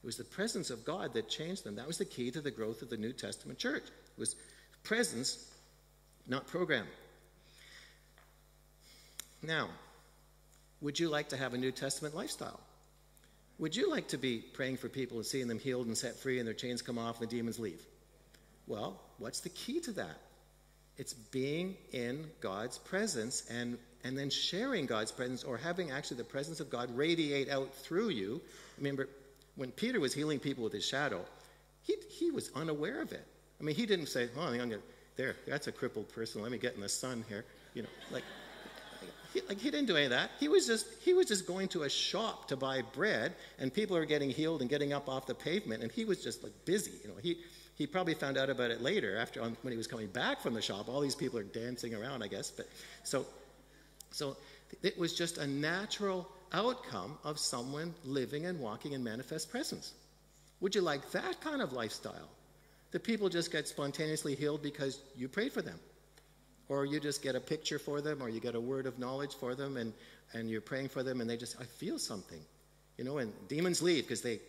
It 0.03 0.05
was 0.05 0.17
the 0.17 0.23
presence 0.23 0.71
of 0.71 0.83
God 0.83 1.13
that 1.13 1.29
changed 1.29 1.63
them. 1.63 1.75
That 1.75 1.85
was 1.85 1.99
the 1.99 2.05
key 2.05 2.31
to 2.31 2.41
the 2.41 2.49
growth 2.49 2.81
of 2.81 2.89
the 2.89 2.97
New 2.97 3.13
Testament 3.13 3.59
church. 3.59 3.83
It 3.83 4.19
was 4.19 4.35
presence, 4.83 5.47
not 6.27 6.47
program. 6.47 6.87
Now, 9.43 9.69
Would 10.81 10.99
you 10.99 11.09
like 11.09 11.29
to 11.29 11.37
have 11.37 11.53
a 11.53 11.57
New 11.59 11.71
Testament 11.71 12.15
lifestyle? 12.15 12.59
Would 13.59 13.75
you 13.75 13.91
like 13.91 14.07
to 14.07 14.17
be 14.17 14.39
praying 14.39 14.77
for 14.77 14.89
people 14.89 15.17
and 15.17 15.25
seeing 15.25 15.47
them 15.47 15.59
healed 15.59 15.85
and 15.85 15.95
set 15.95 16.15
free 16.15 16.39
and 16.39 16.47
their 16.47 16.55
chains 16.55 16.81
come 16.81 16.97
off 16.97 17.21
and 17.21 17.29
the 17.29 17.35
demons 17.35 17.59
leave? 17.59 17.85
Well, 18.71 19.01
what's 19.17 19.41
the 19.41 19.49
key 19.49 19.81
to 19.81 19.91
that? 19.91 20.17
It's 20.95 21.13
being 21.13 21.75
in 21.91 22.25
God's 22.39 22.77
presence 22.77 23.43
and, 23.49 23.77
and 24.05 24.17
then 24.17 24.29
sharing 24.29 24.86
God's 24.86 25.12
presence 25.12 25.43
or 25.43 25.57
having 25.57 25.91
actually 25.91 26.17
the 26.17 26.23
presence 26.23 26.62
of 26.62 26.69
God 26.69 26.89
radiate 26.95 27.49
out 27.49 27.75
through 27.75 28.10
you. 28.10 28.39
Remember, 28.77 29.10
when 29.57 29.71
Peter 29.71 29.99
was 29.99 30.13
healing 30.13 30.39
people 30.39 30.63
with 30.63 30.71
his 30.71 30.86
shadow, 30.86 31.19
he, 31.84 31.95
he 32.07 32.31
was 32.31 32.49
unaware 32.55 33.01
of 33.01 33.12
it. 33.12 33.27
I 33.60 33.63
mean, 33.63 33.75
he 33.75 33.86
didn't 33.86 34.05
say, 34.05 34.29
oh, 34.38 34.41
I'm 34.41 34.69
to, 34.69 34.79
there, 35.17 35.36
that's 35.45 35.67
a 35.67 35.73
crippled 35.73 36.07
person. 36.07 36.41
Let 36.41 36.53
me 36.53 36.57
get 36.57 36.75
in 36.75 36.79
the 36.79 36.88
sun 36.88 37.25
here. 37.27 37.43
You 37.73 37.81
know, 37.81 37.89
like, 38.10 38.23
he, 39.34 39.41
like 39.49 39.60
he 39.60 39.69
didn't 39.69 39.88
do 39.88 39.97
any 39.97 40.05
of 40.05 40.12
that. 40.12 40.31
He 40.39 40.47
was 40.47 40.65
just 40.65 40.86
he 41.03 41.13
was 41.13 41.25
just 41.25 41.45
going 41.47 41.67
to 41.69 41.84
a 41.84 41.89
shop 41.89 42.47
to 42.49 42.57
buy 42.57 42.81
bread, 42.81 43.34
and 43.60 43.73
people 43.73 43.95
are 43.95 44.05
getting 44.05 44.29
healed 44.29 44.62
and 44.62 44.69
getting 44.69 44.91
up 44.93 45.07
off 45.07 45.25
the 45.25 45.36
pavement, 45.36 45.84
and 45.84 45.91
he 45.91 46.03
was 46.05 46.23
just 46.23 46.43
like 46.43 46.51
busy. 46.65 46.91
You 47.03 47.10
know, 47.10 47.15
he 47.21 47.38
he 47.75 47.88
probably 47.88 48.13
found 48.13 48.38
out 48.38 48.49
about 48.49 48.71
it 48.71 48.81
later 48.81 49.17
after 49.17 49.41
um, 49.41 49.57
when 49.62 49.71
he 49.71 49.77
was 49.77 49.88
coming 49.88 50.07
back 50.07 50.41
from 50.41 50.53
the 50.53 50.62
shop. 50.62 50.89
All 50.89 51.01
these 51.01 51.15
people 51.15 51.39
are 51.39 51.43
dancing 51.43 51.95
around, 51.95 52.23
I 52.23 52.27
guess. 52.27 52.51
But 52.51 52.67
so 53.03 53.25
so 54.12 54.38
it 54.84 54.97
was 54.97 55.13
just 55.13 55.38
a 55.38 55.47
natural 55.47 56.27
outcome 56.53 57.17
of 57.23 57.39
someone 57.39 57.93
living 58.03 58.45
and 58.45 58.60
walking 58.60 58.93
in 58.93 59.03
manifest 59.03 59.49
presence. 59.49 59.93
Would 60.60 60.75
you 60.75 60.81
like 60.81 61.12
that 61.12 61.41
kind 61.41 61.62
of 61.62 61.73
lifestyle? 61.73 62.29
That 62.91 63.03
people 63.03 63.29
just 63.29 63.51
get 63.51 63.67
spontaneously 63.69 64.36
healed 64.36 64.62
because 64.62 64.99
you 65.15 65.29
prayed 65.29 65.53
for 65.53 65.62
them 65.62 65.79
or 66.71 66.86
you 66.86 67.01
just 67.01 67.21
get 67.21 67.36
a 67.36 67.39
picture 67.39 67.77
for 67.77 67.99
them, 67.99 68.21
or 68.21 68.29
you 68.29 68.39
get 68.39 68.55
a 68.55 68.60
word 68.60 68.86
of 68.86 68.97
knowledge 68.97 69.36
for 69.36 69.55
them, 69.55 69.75
and, 69.75 69.91
and 70.31 70.49
you're 70.49 70.62
praying 70.62 70.88
for 70.88 71.03
them, 71.03 71.19
and 71.19 71.29
they 71.29 71.36
just, 71.36 71.60
I 71.60 71.65
feel 71.65 71.99
something. 71.99 72.39
You 72.97 73.03
know, 73.03 73.17
and 73.17 73.34
demons 73.49 73.81
leave 73.81 74.05
because 74.05 74.21
they 74.21 74.39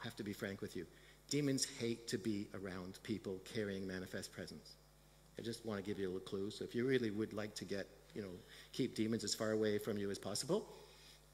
have 0.00 0.14
to 0.16 0.22
be 0.22 0.34
frank 0.34 0.60
with 0.60 0.76
you. 0.76 0.84
Demons 1.32 1.66
hate 1.80 2.06
to 2.08 2.18
be 2.18 2.46
around 2.62 2.98
people 3.04 3.40
carrying 3.54 3.86
manifest 3.88 4.34
presence. 4.34 4.74
I 5.38 5.42
just 5.42 5.64
want 5.64 5.82
to 5.82 5.86
give 5.90 5.98
you 5.98 6.04
a 6.04 6.12
little 6.12 6.20
clue. 6.20 6.50
So 6.50 6.62
if 6.62 6.74
you 6.74 6.86
really 6.86 7.10
would 7.10 7.32
like 7.32 7.54
to 7.54 7.64
get, 7.64 7.86
you 8.14 8.20
know, 8.20 8.28
keep 8.74 8.94
demons 8.94 9.24
as 9.24 9.34
far 9.34 9.52
away 9.52 9.78
from 9.78 9.96
you 9.96 10.10
as 10.10 10.18
possible, 10.18 10.66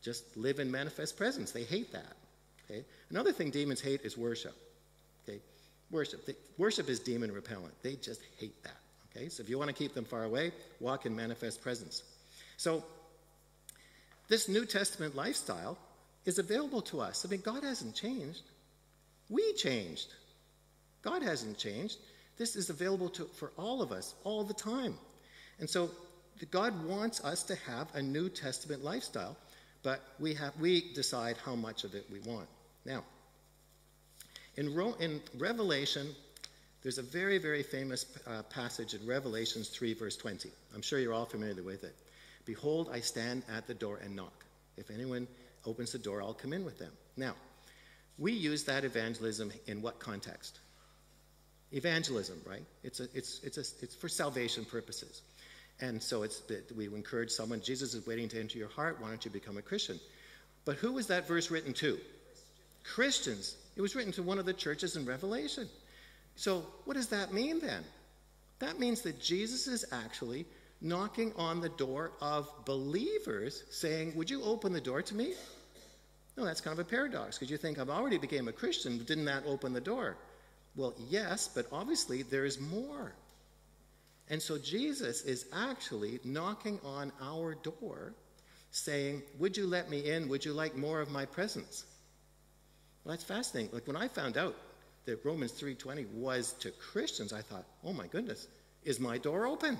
just 0.00 0.36
live 0.36 0.60
in 0.60 0.70
manifest 0.70 1.16
presence. 1.16 1.50
They 1.50 1.64
hate 1.64 1.90
that. 1.90 2.12
Okay? 2.70 2.84
Another 3.10 3.32
thing 3.32 3.50
demons 3.50 3.80
hate 3.80 4.02
is 4.02 4.16
worship. 4.16 4.54
Okay? 5.28 5.40
Worship. 5.90 6.24
They, 6.26 6.36
worship 6.58 6.88
is 6.88 7.00
demon 7.00 7.32
repellent. 7.32 7.74
They 7.82 7.96
just 7.96 8.20
hate 8.38 8.62
that. 8.62 8.76
Okay, 9.10 9.28
so 9.28 9.42
if 9.42 9.48
you 9.48 9.58
want 9.58 9.68
to 9.68 9.74
keep 9.74 9.94
them 9.94 10.04
far 10.04 10.22
away, 10.22 10.52
walk 10.78 11.06
in 11.06 11.16
manifest 11.16 11.60
presence. 11.60 12.04
So, 12.56 12.84
this 14.28 14.48
New 14.48 14.64
Testament 14.64 15.16
lifestyle 15.16 15.76
is 16.24 16.38
available 16.38 16.82
to 16.82 17.00
us. 17.00 17.26
I 17.26 17.30
mean, 17.30 17.40
God 17.40 17.64
hasn't 17.64 17.96
changed. 17.96 18.42
We 19.28 19.52
changed. 19.54 20.14
God 21.02 21.22
hasn't 21.22 21.58
changed. 21.58 21.98
This 22.36 22.56
is 22.56 22.70
available 22.70 23.08
to, 23.10 23.24
for 23.24 23.52
all 23.58 23.82
of 23.82 23.92
us 23.92 24.14
all 24.24 24.44
the 24.44 24.54
time. 24.54 24.94
And 25.58 25.68
so, 25.68 25.90
God 26.52 26.84
wants 26.84 27.24
us 27.24 27.42
to 27.44 27.56
have 27.56 27.92
a 27.94 28.02
New 28.02 28.28
Testament 28.28 28.84
lifestyle, 28.84 29.36
but 29.82 30.00
we, 30.20 30.34
have, 30.34 30.54
we 30.60 30.92
decide 30.94 31.36
how 31.44 31.56
much 31.56 31.82
of 31.82 31.94
it 31.94 32.06
we 32.12 32.20
want. 32.20 32.46
Now, 32.84 33.02
in, 34.56 34.72
Ro- 34.72 34.96
in 35.00 35.20
Revelation 35.36 36.14
there's 36.82 36.98
a 36.98 37.02
very, 37.02 37.38
very 37.38 37.62
famous 37.62 38.06
uh, 38.26 38.42
passage 38.44 38.94
in 38.94 39.04
Revelations 39.06 39.68
3, 39.68 39.94
verse 39.94 40.16
20. 40.16 40.48
I'm 40.74 40.82
sure 40.82 40.98
you're 40.98 41.12
all 41.12 41.26
familiar 41.26 41.62
with 41.62 41.82
it. 41.82 41.94
Behold, 42.44 42.88
I 42.92 43.00
stand 43.00 43.42
at 43.52 43.66
the 43.66 43.74
door 43.74 43.98
and 44.02 44.14
knock. 44.14 44.44
If 44.76 44.90
anyone 44.90 45.26
opens 45.66 45.92
the 45.92 45.98
door, 45.98 46.22
I'll 46.22 46.34
come 46.34 46.52
in 46.52 46.64
with 46.64 46.78
them. 46.78 46.92
Now, 47.16 47.34
we 48.18 48.32
use 48.32 48.64
that 48.64 48.84
evangelism 48.84 49.52
in 49.66 49.80
what 49.82 49.98
context? 49.98 50.58
Evangelism, 51.72 52.40
right? 52.46 52.64
It's, 52.82 53.00
a, 53.00 53.04
it's, 53.14 53.40
it's, 53.42 53.58
a, 53.58 53.84
it's 53.84 53.94
for 53.94 54.08
salvation 54.08 54.64
purposes. 54.64 55.22
And 55.80 56.02
so 56.02 56.22
it's 56.22 56.40
that 56.40 56.74
we 56.76 56.86
encourage 56.86 57.30
someone, 57.30 57.60
Jesus 57.60 57.94
is 57.94 58.06
waiting 58.06 58.28
to 58.30 58.40
enter 58.40 58.58
your 58.58 58.68
heart. 58.68 59.00
Why 59.00 59.08
don't 59.08 59.24
you 59.24 59.30
become 59.30 59.58
a 59.58 59.62
Christian? 59.62 60.00
But 60.64 60.76
who 60.76 60.92
was 60.92 61.06
that 61.06 61.28
verse 61.28 61.50
written 61.50 61.72
to? 61.74 61.98
Christians. 62.84 63.56
It 63.76 63.82
was 63.82 63.94
written 63.94 64.12
to 64.12 64.22
one 64.22 64.38
of 64.38 64.46
the 64.46 64.52
churches 64.52 64.96
in 64.96 65.04
Revelation. 65.06 65.68
So, 66.36 66.64
what 66.84 66.94
does 66.94 67.08
that 67.08 67.32
mean 67.32 67.60
then? 67.60 67.84
That 68.58 68.80
means 68.80 69.02
that 69.02 69.20
Jesus 69.20 69.66
is 69.66 69.84
actually 69.92 70.46
knocking 70.80 71.32
on 71.36 71.60
the 71.60 71.68
door 71.68 72.12
of 72.20 72.50
believers 72.64 73.64
saying, 73.70 74.14
Would 74.16 74.30
you 74.30 74.42
open 74.42 74.72
the 74.72 74.80
door 74.80 75.02
to 75.02 75.14
me? 75.14 75.34
No, 76.38 76.44
that's 76.44 76.60
kind 76.60 76.78
of 76.78 76.86
a 76.86 76.88
paradox 76.88 77.36
because 77.36 77.50
you 77.50 77.56
think 77.56 77.80
I've 77.80 77.90
already 77.90 78.16
became 78.16 78.46
a 78.46 78.52
Christian, 78.52 78.98
didn't 78.98 79.24
that 79.24 79.42
open 79.44 79.72
the 79.72 79.80
door? 79.80 80.16
Well, 80.76 80.94
yes, 81.10 81.50
but 81.52 81.66
obviously 81.72 82.22
there 82.22 82.44
is 82.44 82.60
more. 82.60 83.12
And 84.30 84.40
so 84.40 84.56
Jesus 84.56 85.22
is 85.22 85.46
actually 85.52 86.20
knocking 86.24 86.78
on 86.84 87.10
our 87.20 87.56
door 87.56 88.14
saying, 88.70 89.22
Would 89.40 89.56
you 89.56 89.66
let 89.66 89.90
me 89.90 90.08
in? 90.08 90.28
Would 90.28 90.44
you 90.44 90.52
like 90.52 90.76
more 90.76 91.00
of 91.00 91.10
my 91.10 91.26
presence? 91.26 91.84
Well, 93.02 93.14
that's 93.14 93.24
fascinating. 93.24 93.74
Like 93.74 93.88
when 93.88 93.96
I 93.96 94.06
found 94.06 94.36
out 94.36 94.54
that 95.06 95.24
Romans 95.24 95.50
3:20 95.52 96.06
was 96.12 96.52
to 96.60 96.70
Christians, 96.70 97.32
I 97.32 97.42
thought, 97.42 97.64
"Oh 97.82 97.94
my 97.94 98.06
goodness, 98.06 98.46
is 98.84 99.00
my 99.00 99.18
door 99.18 99.46
open?" 99.46 99.78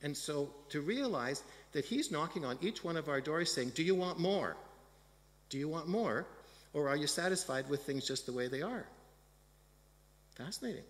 And 0.00 0.16
so 0.16 0.54
to 0.68 0.80
realize 0.80 1.42
that 1.72 1.84
he's 1.84 2.10
knocking 2.10 2.44
on 2.44 2.58
each 2.62 2.84
one 2.84 2.96
of 2.96 3.08
our 3.08 3.20
doors 3.20 3.52
saying, 3.52 3.70
"Do 3.70 3.82
you 3.82 3.96
want 3.96 4.18
more? 4.18 4.56
Do 5.50 5.58
you 5.58 5.68
want 5.68 5.88
more? 5.88 6.26
Or 6.72 6.88
are 6.88 6.96
you 6.96 7.06
satisfied 7.06 7.68
with 7.68 7.82
things 7.84 8.06
just 8.06 8.26
the 8.26 8.32
way 8.32 8.48
they 8.48 8.62
are?" 8.62 8.86
Fascinating. 10.36 10.84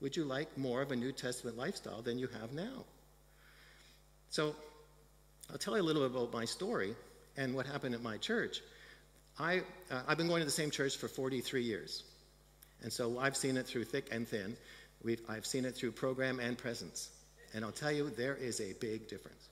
Would 0.00 0.16
you 0.16 0.24
like 0.24 0.56
more 0.56 0.82
of 0.82 0.92
a 0.92 0.96
New 0.96 1.12
Testament 1.12 1.56
lifestyle 1.56 2.02
than 2.02 2.18
you 2.18 2.28
have 2.40 2.52
now? 2.52 2.84
So, 4.30 4.54
I'll 5.50 5.58
tell 5.58 5.76
you 5.76 5.82
a 5.82 5.84
little 5.84 6.02
bit 6.08 6.16
about 6.16 6.32
my 6.32 6.44
story 6.44 6.94
and 7.36 7.54
what 7.54 7.66
happened 7.66 7.94
at 7.94 8.02
my 8.02 8.16
church. 8.18 8.60
I, 9.38 9.62
uh, 9.90 10.02
I've 10.06 10.18
been 10.18 10.28
going 10.28 10.40
to 10.40 10.44
the 10.44 10.50
same 10.50 10.70
church 10.70 10.96
for 10.96 11.08
43 11.08 11.62
years. 11.62 12.04
And 12.82 12.92
so 12.92 13.18
I've 13.18 13.36
seen 13.36 13.56
it 13.56 13.66
through 13.66 13.84
thick 13.84 14.08
and 14.12 14.28
thin. 14.28 14.56
We've, 15.02 15.20
I've 15.28 15.46
seen 15.46 15.64
it 15.64 15.74
through 15.74 15.92
program 15.92 16.38
and 16.38 16.56
presence. 16.56 17.10
And 17.52 17.64
I'll 17.64 17.72
tell 17.72 17.92
you, 17.92 18.10
there 18.10 18.36
is 18.36 18.60
a 18.60 18.72
big 18.74 19.08
difference. 19.08 19.48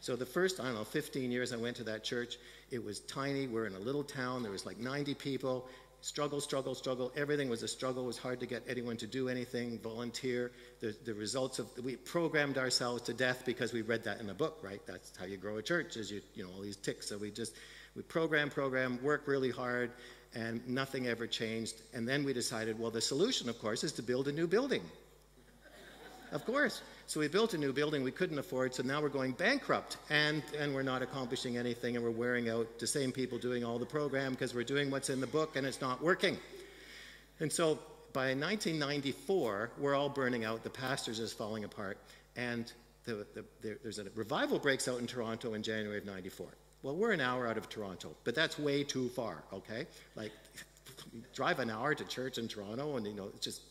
So 0.00 0.16
the 0.16 0.26
first, 0.26 0.60
I 0.60 0.64
don't 0.64 0.74
know, 0.74 0.84
15 0.84 1.30
years 1.30 1.52
I 1.52 1.56
went 1.56 1.76
to 1.76 1.84
that 1.84 2.02
church, 2.02 2.38
it 2.70 2.82
was 2.82 3.00
tiny. 3.00 3.46
We're 3.46 3.66
in 3.66 3.74
a 3.74 3.78
little 3.78 4.02
town. 4.02 4.42
There 4.42 4.52
was 4.52 4.64
like 4.64 4.78
90 4.78 5.14
people. 5.14 5.68
Struggle, 6.02 6.40
struggle, 6.40 6.74
struggle. 6.74 7.12
Everything 7.14 7.50
was 7.50 7.62
a 7.62 7.68
struggle. 7.68 8.04
It 8.04 8.06
was 8.06 8.16
hard 8.16 8.40
to 8.40 8.46
get 8.46 8.62
anyone 8.66 8.96
to 8.96 9.06
do 9.06 9.28
anything, 9.28 9.78
volunteer. 9.78 10.50
The, 10.80 10.96
the 11.04 11.12
results 11.12 11.58
of, 11.58 11.66
we 11.84 11.96
programmed 11.96 12.56
ourselves 12.56 13.02
to 13.02 13.12
death 13.12 13.42
because 13.44 13.74
we 13.74 13.82
read 13.82 14.02
that 14.04 14.18
in 14.20 14.30
a 14.30 14.34
book, 14.34 14.60
right? 14.62 14.80
That's 14.86 15.12
how 15.18 15.26
you 15.26 15.36
grow 15.36 15.58
a 15.58 15.62
church, 15.62 15.98
is 15.98 16.10
you, 16.10 16.22
you 16.34 16.44
know, 16.44 16.50
all 16.56 16.62
these 16.62 16.76
ticks. 16.76 17.06
So 17.06 17.18
we 17.18 17.30
just, 17.30 17.54
we 17.94 18.02
program, 18.02 18.48
program, 18.48 18.98
work 19.02 19.24
really 19.26 19.50
hard, 19.50 19.90
and 20.34 20.66
nothing 20.66 21.06
ever 21.06 21.26
changed. 21.26 21.82
And 21.92 22.08
then 22.08 22.24
we 22.24 22.32
decided, 22.32 22.78
well, 22.78 22.90
the 22.90 23.02
solution, 23.02 23.50
of 23.50 23.58
course, 23.58 23.84
is 23.84 23.92
to 23.92 24.02
build 24.02 24.28
a 24.28 24.32
new 24.32 24.46
building. 24.46 24.82
Of 26.32 26.44
course. 26.44 26.82
So 27.06 27.20
we 27.20 27.28
built 27.28 27.54
a 27.54 27.58
new 27.58 27.72
building 27.72 28.02
we 28.02 28.12
couldn't 28.12 28.38
afford, 28.38 28.74
so 28.74 28.82
now 28.82 29.00
we're 29.02 29.08
going 29.08 29.32
bankrupt 29.32 29.96
and, 30.10 30.42
and 30.58 30.74
we're 30.74 30.82
not 30.82 31.02
accomplishing 31.02 31.56
anything 31.56 31.96
and 31.96 32.04
we're 32.04 32.10
wearing 32.10 32.48
out 32.48 32.78
the 32.78 32.86
same 32.86 33.12
people 33.12 33.38
doing 33.38 33.64
all 33.64 33.78
the 33.78 33.86
program 33.86 34.32
because 34.32 34.54
we're 34.54 34.64
doing 34.64 34.90
what's 34.90 35.10
in 35.10 35.20
the 35.20 35.26
book 35.26 35.56
and 35.56 35.66
it's 35.66 35.80
not 35.80 36.02
working. 36.02 36.38
And 37.40 37.50
so 37.52 37.78
by 38.12 38.34
1994, 38.34 39.70
we're 39.78 39.94
all 39.94 40.08
burning 40.08 40.44
out, 40.44 40.62
the 40.62 40.70
pastors 40.70 41.18
is 41.18 41.32
falling 41.32 41.64
apart, 41.64 41.98
and 42.36 42.70
the, 43.04 43.26
the, 43.34 43.44
there's 43.82 43.98
a 43.98 44.04
revival 44.14 44.58
breaks 44.58 44.88
out 44.88 44.98
in 44.98 45.06
Toronto 45.06 45.54
in 45.54 45.62
January 45.62 45.98
of 45.98 46.04
94. 46.04 46.46
Well, 46.82 46.96
we're 46.96 47.12
an 47.12 47.20
hour 47.20 47.46
out 47.46 47.58
of 47.58 47.68
Toronto, 47.68 48.14
but 48.24 48.34
that's 48.34 48.58
way 48.58 48.84
too 48.84 49.08
far, 49.10 49.42
okay? 49.52 49.86
Like, 50.16 50.32
drive 51.34 51.58
an 51.58 51.70
hour 51.70 51.94
to 51.94 52.04
church 52.04 52.38
in 52.38 52.48
Toronto, 52.48 52.96
and 52.96 53.06
you 53.06 53.14
know, 53.14 53.28
it's 53.34 53.44
just. 53.44 53.62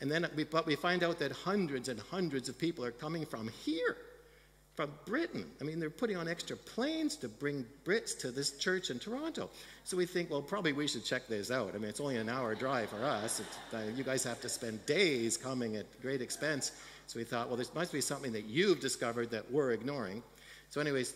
And 0.00 0.10
then, 0.10 0.26
we, 0.34 0.44
but 0.44 0.66
we 0.66 0.76
find 0.76 1.02
out 1.02 1.18
that 1.18 1.32
hundreds 1.32 1.88
and 1.88 2.00
hundreds 2.00 2.48
of 2.48 2.58
people 2.58 2.84
are 2.84 2.90
coming 2.90 3.26
from 3.26 3.48
here, 3.64 3.96
from 4.74 4.90
Britain. 5.04 5.44
I 5.60 5.64
mean, 5.64 5.78
they're 5.78 5.90
putting 5.90 6.16
on 6.16 6.26
extra 6.26 6.56
planes 6.56 7.16
to 7.16 7.28
bring 7.28 7.66
Brits 7.84 8.18
to 8.20 8.30
this 8.30 8.56
church 8.56 8.88
in 8.90 8.98
Toronto. 8.98 9.50
So 9.84 9.96
we 9.96 10.06
think, 10.06 10.30
well, 10.30 10.40
probably 10.40 10.72
we 10.72 10.88
should 10.88 11.04
check 11.04 11.26
this 11.28 11.50
out. 11.50 11.74
I 11.74 11.78
mean, 11.78 11.90
it's 11.90 12.00
only 12.00 12.16
an 12.16 12.30
hour 12.30 12.54
drive 12.54 12.88
for 12.88 13.04
us. 13.04 13.42
Uh, 13.74 13.78
you 13.94 14.04
guys 14.04 14.24
have 14.24 14.40
to 14.40 14.48
spend 14.48 14.84
days 14.86 15.36
coming 15.36 15.76
at 15.76 16.00
great 16.00 16.22
expense. 16.22 16.72
So 17.06 17.18
we 17.18 17.24
thought, 17.24 17.48
well, 17.48 17.56
there 17.56 17.66
must 17.74 17.92
be 17.92 18.00
something 18.00 18.32
that 18.32 18.44
you've 18.44 18.80
discovered 18.80 19.30
that 19.32 19.50
we're 19.50 19.72
ignoring. 19.72 20.22
So, 20.70 20.80
anyways, 20.80 21.12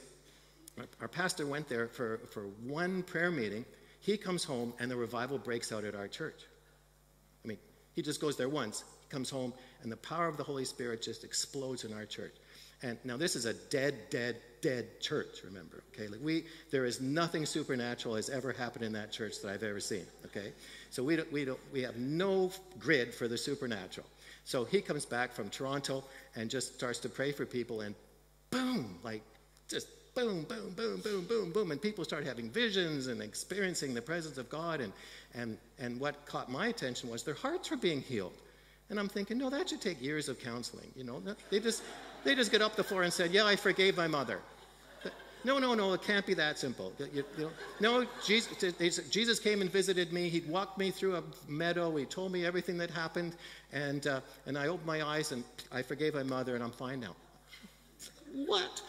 our 1.00 1.08
pastor 1.08 1.46
went 1.46 1.68
there 1.68 1.86
for, 1.86 2.18
for 2.32 2.42
one 2.66 3.02
prayer 3.04 3.30
meeting. 3.30 3.64
He 4.00 4.16
comes 4.16 4.44
home 4.44 4.74
and 4.80 4.90
the 4.90 4.96
revival 4.96 5.38
breaks 5.38 5.72
out 5.72 5.84
at 5.84 5.94
our 5.94 6.08
church. 6.08 6.42
He 7.94 8.02
just 8.02 8.20
goes 8.20 8.36
there 8.36 8.48
once, 8.48 8.84
comes 9.08 9.30
home, 9.30 9.52
and 9.82 9.90
the 9.90 9.96
power 9.96 10.28
of 10.28 10.36
the 10.36 10.42
Holy 10.42 10.64
Spirit 10.64 11.02
just 11.02 11.24
explodes 11.24 11.84
in 11.84 11.92
our 11.92 12.04
church. 12.04 12.34
And 12.82 12.98
now 13.04 13.16
this 13.16 13.34
is 13.34 13.46
a 13.46 13.54
dead, 13.54 13.94
dead, 14.10 14.36
dead 14.60 15.00
church, 15.00 15.38
remember, 15.44 15.82
okay? 15.94 16.08
Like 16.08 16.20
we, 16.22 16.44
there 16.70 16.84
is 16.84 17.00
nothing 17.00 17.46
supernatural 17.46 18.16
has 18.16 18.28
ever 18.28 18.52
happened 18.52 18.84
in 18.84 18.92
that 18.92 19.10
church 19.10 19.40
that 19.42 19.50
I've 19.50 19.62
ever 19.62 19.80
seen, 19.80 20.04
okay? 20.26 20.52
So 20.90 21.02
we, 21.02 21.16
don't, 21.16 21.32
we, 21.32 21.44
don't, 21.44 21.60
we 21.72 21.80
have 21.82 21.96
no 21.96 22.50
grid 22.78 23.14
for 23.14 23.26
the 23.26 23.38
supernatural. 23.38 24.06
So 24.44 24.64
he 24.64 24.82
comes 24.82 25.06
back 25.06 25.32
from 25.32 25.48
Toronto 25.48 26.04
and 26.36 26.50
just 26.50 26.74
starts 26.74 26.98
to 27.00 27.08
pray 27.08 27.32
for 27.32 27.46
people, 27.46 27.80
and 27.80 27.94
boom, 28.50 28.98
like 29.02 29.22
just 29.68 29.88
boom, 30.14 30.42
boom, 30.44 30.72
boom, 30.76 31.00
boom, 31.00 31.24
boom, 31.26 31.52
boom, 31.52 31.70
and 31.70 31.80
people 31.80 32.04
start 32.04 32.24
having 32.24 32.48
visions 32.50 33.08
and 33.08 33.20
experiencing 33.20 33.94
the 33.94 34.02
presence 34.02 34.38
of 34.38 34.48
God. 34.48 34.80
And, 34.80 34.92
and, 35.34 35.58
and 35.78 35.98
what 35.98 36.24
caught 36.26 36.50
my 36.50 36.68
attention 36.68 37.10
was 37.10 37.22
their 37.22 37.34
hearts 37.34 37.70
were 37.70 37.76
being 37.76 38.00
healed. 38.00 38.34
And 38.90 38.98
I'm 38.98 39.08
thinking, 39.08 39.38
no, 39.38 39.50
that 39.50 39.68
should 39.68 39.80
take 39.80 40.00
years 40.00 40.28
of 40.28 40.38
counseling. 40.38 40.90
You 40.94 41.04
know, 41.04 41.22
they 41.50 41.58
just, 41.58 41.82
they 42.22 42.34
just 42.34 42.52
get 42.52 42.62
up 42.62 42.76
the 42.76 42.84
floor 42.84 43.02
and 43.02 43.12
said, 43.12 43.32
yeah, 43.32 43.44
I 43.44 43.56
forgave 43.56 43.96
my 43.96 44.06
mother. 44.06 44.40
No, 45.44 45.58
no, 45.58 45.74
no, 45.74 45.92
it 45.92 46.02
can't 46.02 46.24
be 46.24 46.32
that 46.34 46.58
simple. 46.58 46.90
You, 46.98 47.22
you 47.36 47.44
know, 47.44 47.50
no, 47.78 48.06
Jesus, 48.24 48.72
Jesus, 49.10 49.38
came 49.38 49.60
and 49.60 49.70
visited 49.70 50.10
me. 50.10 50.30
He 50.30 50.40
walked 50.40 50.78
me 50.78 50.90
through 50.90 51.16
a 51.16 51.22
meadow. 51.46 51.94
He 51.96 52.06
told 52.06 52.32
me 52.32 52.46
everything 52.46 52.78
that 52.78 52.90
happened. 52.90 53.34
And, 53.70 54.06
uh, 54.06 54.20
and 54.46 54.56
I 54.56 54.68
opened 54.68 54.86
my 54.86 55.02
eyes 55.02 55.32
and 55.32 55.44
I 55.70 55.82
forgave 55.82 56.14
my 56.14 56.22
mother 56.22 56.54
and 56.54 56.64
I'm 56.64 56.70
fine 56.70 57.00
now. 57.00 57.14
what? 58.46 58.80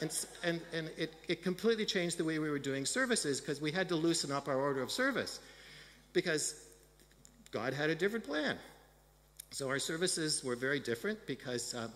And, 0.00 0.26
and, 0.44 0.60
and 0.72 0.90
it, 0.96 1.12
it 1.26 1.42
completely 1.42 1.84
changed 1.84 2.18
the 2.18 2.24
way 2.24 2.38
we 2.38 2.50
were 2.50 2.58
doing 2.58 2.86
services 2.86 3.40
because 3.40 3.60
we 3.60 3.72
had 3.72 3.88
to 3.88 3.96
loosen 3.96 4.30
up 4.30 4.48
our 4.48 4.56
order 4.56 4.80
of 4.80 4.90
service 4.90 5.40
because 6.12 6.54
God 7.50 7.72
had 7.72 7.90
a 7.90 7.94
different 7.94 8.24
plan. 8.24 8.56
So 9.50 9.68
our 9.68 9.78
services 9.78 10.44
were 10.44 10.56
very 10.56 10.78
different 10.78 11.26
because 11.26 11.74
uh, 11.74 11.88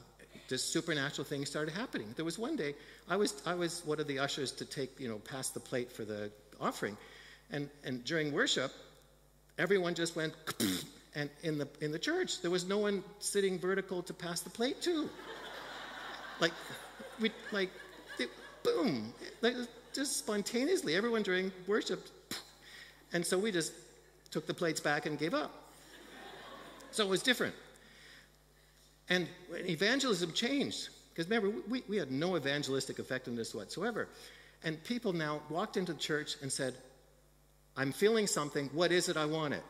just 0.48 0.72
supernatural 0.72 1.24
things 1.24 1.48
started 1.48 1.74
happening. 1.74 2.12
There 2.16 2.24
was 2.24 2.38
one 2.38 2.56
day 2.56 2.74
I 3.08 3.16
was 3.16 3.42
I 3.46 3.54
was 3.54 3.82
one 3.84 4.00
of 4.00 4.06
the 4.06 4.18
ushers 4.18 4.52
to 4.52 4.64
take 4.64 4.98
you 4.98 5.08
know 5.08 5.18
pass 5.18 5.50
the 5.50 5.60
plate 5.60 5.92
for 5.92 6.04
the 6.04 6.30
offering, 6.60 6.96
and 7.50 7.68
and 7.84 8.04
during 8.04 8.32
worship, 8.32 8.72
everyone 9.58 9.94
just 9.94 10.16
went 10.16 10.34
and 11.14 11.28
in 11.42 11.58
the 11.58 11.68
in 11.80 11.92
the 11.92 11.98
church 11.98 12.40
there 12.40 12.50
was 12.50 12.66
no 12.66 12.78
one 12.78 13.04
sitting 13.18 13.58
vertical 13.58 14.02
to 14.02 14.14
pass 14.14 14.40
the 14.40 14.50
plate 14.50 14.80
to. 14.82 15.08
like 16.40 16.52
we 17.20 17.30
like 17.50 17.70
boom 18.62 19.12
like, 19.40 19.54
just 19.92 20.16
spontaneously 20.16 20.94
everyone 20.94 21.22
during 21.22 21.52
worship, 21.66 22.06
and 23.12 23.24
so 23.24 23.38
we 23.38 23.52
just 23.52 23.72
took 24.30 24.46
the 24.46 24.54
plates 24.54 24.80
back 24.80 25.06
and 25.06 25.18
gave 25.18 25.34
up. 25.34 25.52
So 26.90 27.04
it 27.04 27.08
was 27.08 27.22
different. 27.22 27.54
And 29.08 29.28
evangelism 29.52 30.32
changed. 30.32 30.88
Because 31.10 31.28
remember, 31.28 31.58
we, 31.68 31.82
we 31.88 31.96
had 31.96 32.10
no 32.10 32.36
evangelistic 32.36 32.98
effectiveness 32.98 33.54
whatsoever. 33.54 34.08
And 34.64 34.82
people 34.84 35.12
now 35.12 35.40
walked 35.50 35.76
into 35.76 35.92
the 35.92 35.98
church 35.98 36.36
and 36.40 36.50
said, 36.50 36.74
I'm 37.76 37.92
feeling 37.92 38.26
something. 38.26 38.70
What 38.72 38.92
is 38.92 39.08
it? 39.08 39.16
I 39.16 39.26
want 39.26 39.54
it. 39.54 39.62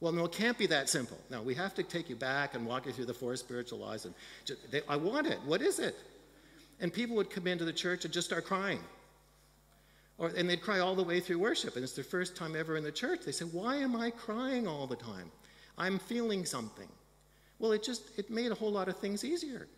Well, 0.00 0.12
no, 0.12 0.26
it 0.26 0.32
can't 0.32 0.56
be 0.56 0.66
that 0.66 0.88
simple. 0.88 1.18
No, 1.30 1.42
we 1.42 1.54
have 1.54 1.74
to 1.74 1.82
take 1.82 2.08
you 2.08 2.16
back 2.16 2.54
and 2.54 2.66
walk 2.66 2.86
you 2.86 2.92
through 2.92 3.06
the 3.06 3.14
four 3.14 3.34
spiritual 3.36 3.78
laws. 3.78 4.04
And 4.04 4.14
just, 4.44 4.70
they, 4.70 4.82
I 4.88 4.96
want 4.96 5.26
it. 5.26 5.38
What 5.44 5.60
is 5.60 5.78
it? 5.78 5.96
And 6.80 6.92
people 6.92 7.16
would 7.16 7.30
come 7.30 7.46
into 7.46 7.64
the 7.64 7.72
church 7.72 8.04
and 8.04 8.14
just 8.14 8.28
start 8.28 8.44
crying. 8.44 8.80
Or, 10.16 10.28
and 10.28 10.48
they'd 10.48 10.60
cry 10.60 10.80
all 10.80 10.94
the 10.94 11.02
way 11.02 11.20
through 11.20 11.38
worship. 11.38 11.74
And 11.74 11.84
it's 11.84 11.94
their 11.94 12.04
first 12.04 12.36
time 12.36 12.56
ever 12.56 12.76
in 12.76 12.84
the 12.84 12.92
church. 12.92 13.20
They 13.24 13.32
say, 13.32 13.44
Why 13.44 13.76
am 13.76 13.96
I 13.96 14.10
crying 14.10 14.66
all 14.66 14.86
the 14.86 14.96
time? 14.96 15.30
I'm 15.76 15.98
feeling 15.98 16.44
something. 16.44 16.88
Well, 17.58 17.72
it 17.72 17.82
just 17.82 18.18
it 18.18 18.30
made 18.30 18.52
a 18.52 18.54
whole 18.54 18.70
lot 18.70 18.88
of 18.88 18.98
things 18.98 19.24
easier. 19.24 19.68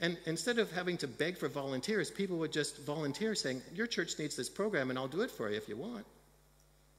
And 0.00 0.16
instead 0.26 0.58
of 0.58 0.70
having 0.70 0.96
to 0.98 1.08
beg 1.08 1.36
for 1.36 1.48
volunteers, 1.48 2.10
people 2.10 2.38
would 2.38 2.52
just 2.52 2.78
volunteer 2.84 3.34
saying, 3.34 3.62
Your 3.74 3.86
church 3.86 4.18
needs 4.18 4.36
this 4.36 4.48
program 4.48 4.90
and 4.90 4.98
I'll 4.98 5.08
do 5.08 5.22
it 5.22 5.30
for 5.30 5.50
you 5.50 5.56
if 5.56 5.68
you 5.68 5.76
want. 5.76 6.06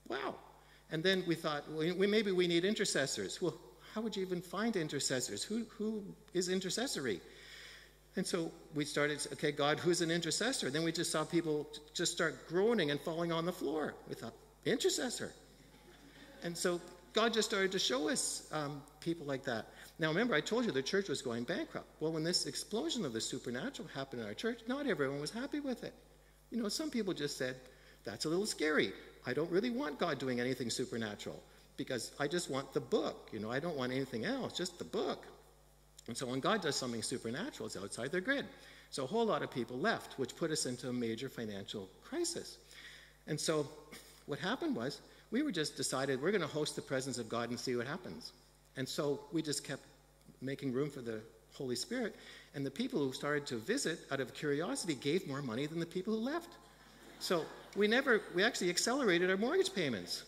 Wow. 0.07 0.35
And 0.91 1.03
then 1.03 1.23
we 1.27 1.35
thought, 1.35 1.63
well, 1.71 1.95
we, 1.95 2.07
maybe 2.07 2.31
we 2.31 2.47
need 2.47 2.65
intercessors. 2.65 3.41
Well, 3.41 3.55
how 3.93 4.01
would 4.01 4.15
you 4.15 4.23
even 4.23 4.41
find 4.41 4.75
intercessors? 4.75 5.43
Who, 5.43 5.65
who 5.77 6.03
is 6.33 6.49
intercessory? 6.49 7.21
And 8.15 8.25
so 8.25 8.51
we 8.75 8.85
started, 8.85 9.25
okay, 9.33 9.51
God, 9.51 9.79
who's 9.79 10.01
an 10.01 10.11
intercessor? 10.11 10.69
Then 10.69 10.83
we 10.83 10.91
just 10.91 11.11
saw 11.11 11.23
people 11.23 11.67
just 11.93 12.11
start 12.11 12.47
groaning 12.47 12.91
and 12.91 12.99
falling 12.99 13.31
on 13.31 13.45
the 13.45 13.51
floor. 13.51 13.93
We 14.07 14.15
thought, 14.15 14.33
intercessor. 14.65 15.31
And 16.43 16.57
so 16.57 16.81
God 17.13 17.33
just 17.33 17.49
started 17.49 17.71
to 17.73 17.79
show 17.79 18.09
us 18.09 18.47
um, 18.51 18.81
people 18.99 19.25
like 19.25 19.43
that. 19.45 19.67
Now, 19.99 20.09
remember, 20.09 20.33
I 20.33 20.41
told 20.41 20.65
you 20.65 20.71
the 20.71 20.81
church 20.81 21.09
was 21.09 21.21
going 21.21 21.43
bankrupt. 21.43 21.87
Well, 21.99 22.11
when 22.11 22.23
this 22.23 22.45
explosion 22.45 23.05
of 23.05 23.13
the 23.13 23.21
supernatural 23.21 23.87
happened 23.93 24.21
in 24.21 24.27
our 24.27 24.33
church, 24.33 24.61
not 24.67 24.87
everyone 24.87 25.19
was 25.19 25.31
happy 25.31 25.59
with 25.59 25.83
it. 25.83 25.93
You 26.51 26.61
know, 26.61 26.69
some 26.69 26.89
people 26.89 27.13
just 27.13 27.37
said, 27.37 27.55
that's 28.05 28.25
a 28.25 28.29
little 28.29 28.45
scary. 28.45 28.93
I 29.25 29.33
don't 29.33 29.51
really 29.51 29.69
want 29.69 29.99
God 29.99 30.19
doing 30.19 30.39
anything 30.39 30.69
supernatural 30.69 31.41
because 31.77 32.11
I 32.19 32.27
just 32.27 32.49
want 32.49 32.73
the 32.73 32.79
book. 32.79 33.29
You 33.31 33.39
know, 33.39 33.51
I 33.51 33.59
don't 33.59 33.75
want 33.75 33.91
anything 33.91 34.25
else, 34.25 34.53
just 34.53 34.77
the 34.79 34.85
book. 34.85 35.25
And 36.09 36.17
so 36.17 36.25
when 36.25 36.39
God 36.39 36.61
does 36.61 36.75
something 36.75 37.03
supernatural, 37.03 37.67
it's 37.67 37.77
outside 37.77 38.11
their 38.11 38.19
grid. 38.19 38.45
So 38.89 39.03
a 39.03 39.07
whole 39.07 39.25
lot 39.25 39.43
of 39.43 39.51
people 39.51 39.77
left, 39.77 40.17
which 40.17 40.35
put 40.35 40.49
us 40.49 40.65
into 40.65 40.89
a 40.89 40.93
major 40.93 41.29
financial 41.29 41.87
crisis. 42.03 42.57
And 43.27 43.39
so 43.39 43.67
what 44.25 44.39
happened 44.39 44.75
was 44.75 45.01
we 45.29 45.43
were 45.43 45.51
just 45.51 45.77
decided 45.77 46.19
we're 46.19 46.31
going 46.31 46.41
to 46.41 46.47
host 46.47 46.75
the 46.75 46.81
presence 46.81 47.19
of 47.19 47.29
God 47.29 47.51
and 47.51 47.59
see 47.59 47.75
what 47.75 47.85
happens. 47.85 48.31
And 48.75 48.89
so 48.89 49.19
we 49.31 49.43
just 49.43 49.63
kept 49.63 49.83
making 50.41 50.73
room 50.73 50.89
for 50.89 51.01
the 51.01 51.21
Holy 51.53 51.75
Spirit. 51.75 52.15
And 52.55 52.65
the 52.65 52.71
people 52.71 52.99
who 52.99 53.13
started 53.13 53.45
to 53.45 53.57
visit 53.57 53.99
out 54.11 54.19
of 54.19 54.33
curiosity 54.33 54.95
gave 54.95 55.27
more 55.27 55.43
money 55.43 55.67
than 55.67 55.79
the 55.79 55.85
people 55.85 56.15
who 56.15 56.21
left. 56.21 56.49
So 57.19 57.45
we 57.75 57.87
never, 57.87 58.21
we 58.33 58.43
actually 58.43 58.71
accelerated 58.71 59.29
our 59.29 59.37
mortgage 59.37 59.75
payments 59.75 60.23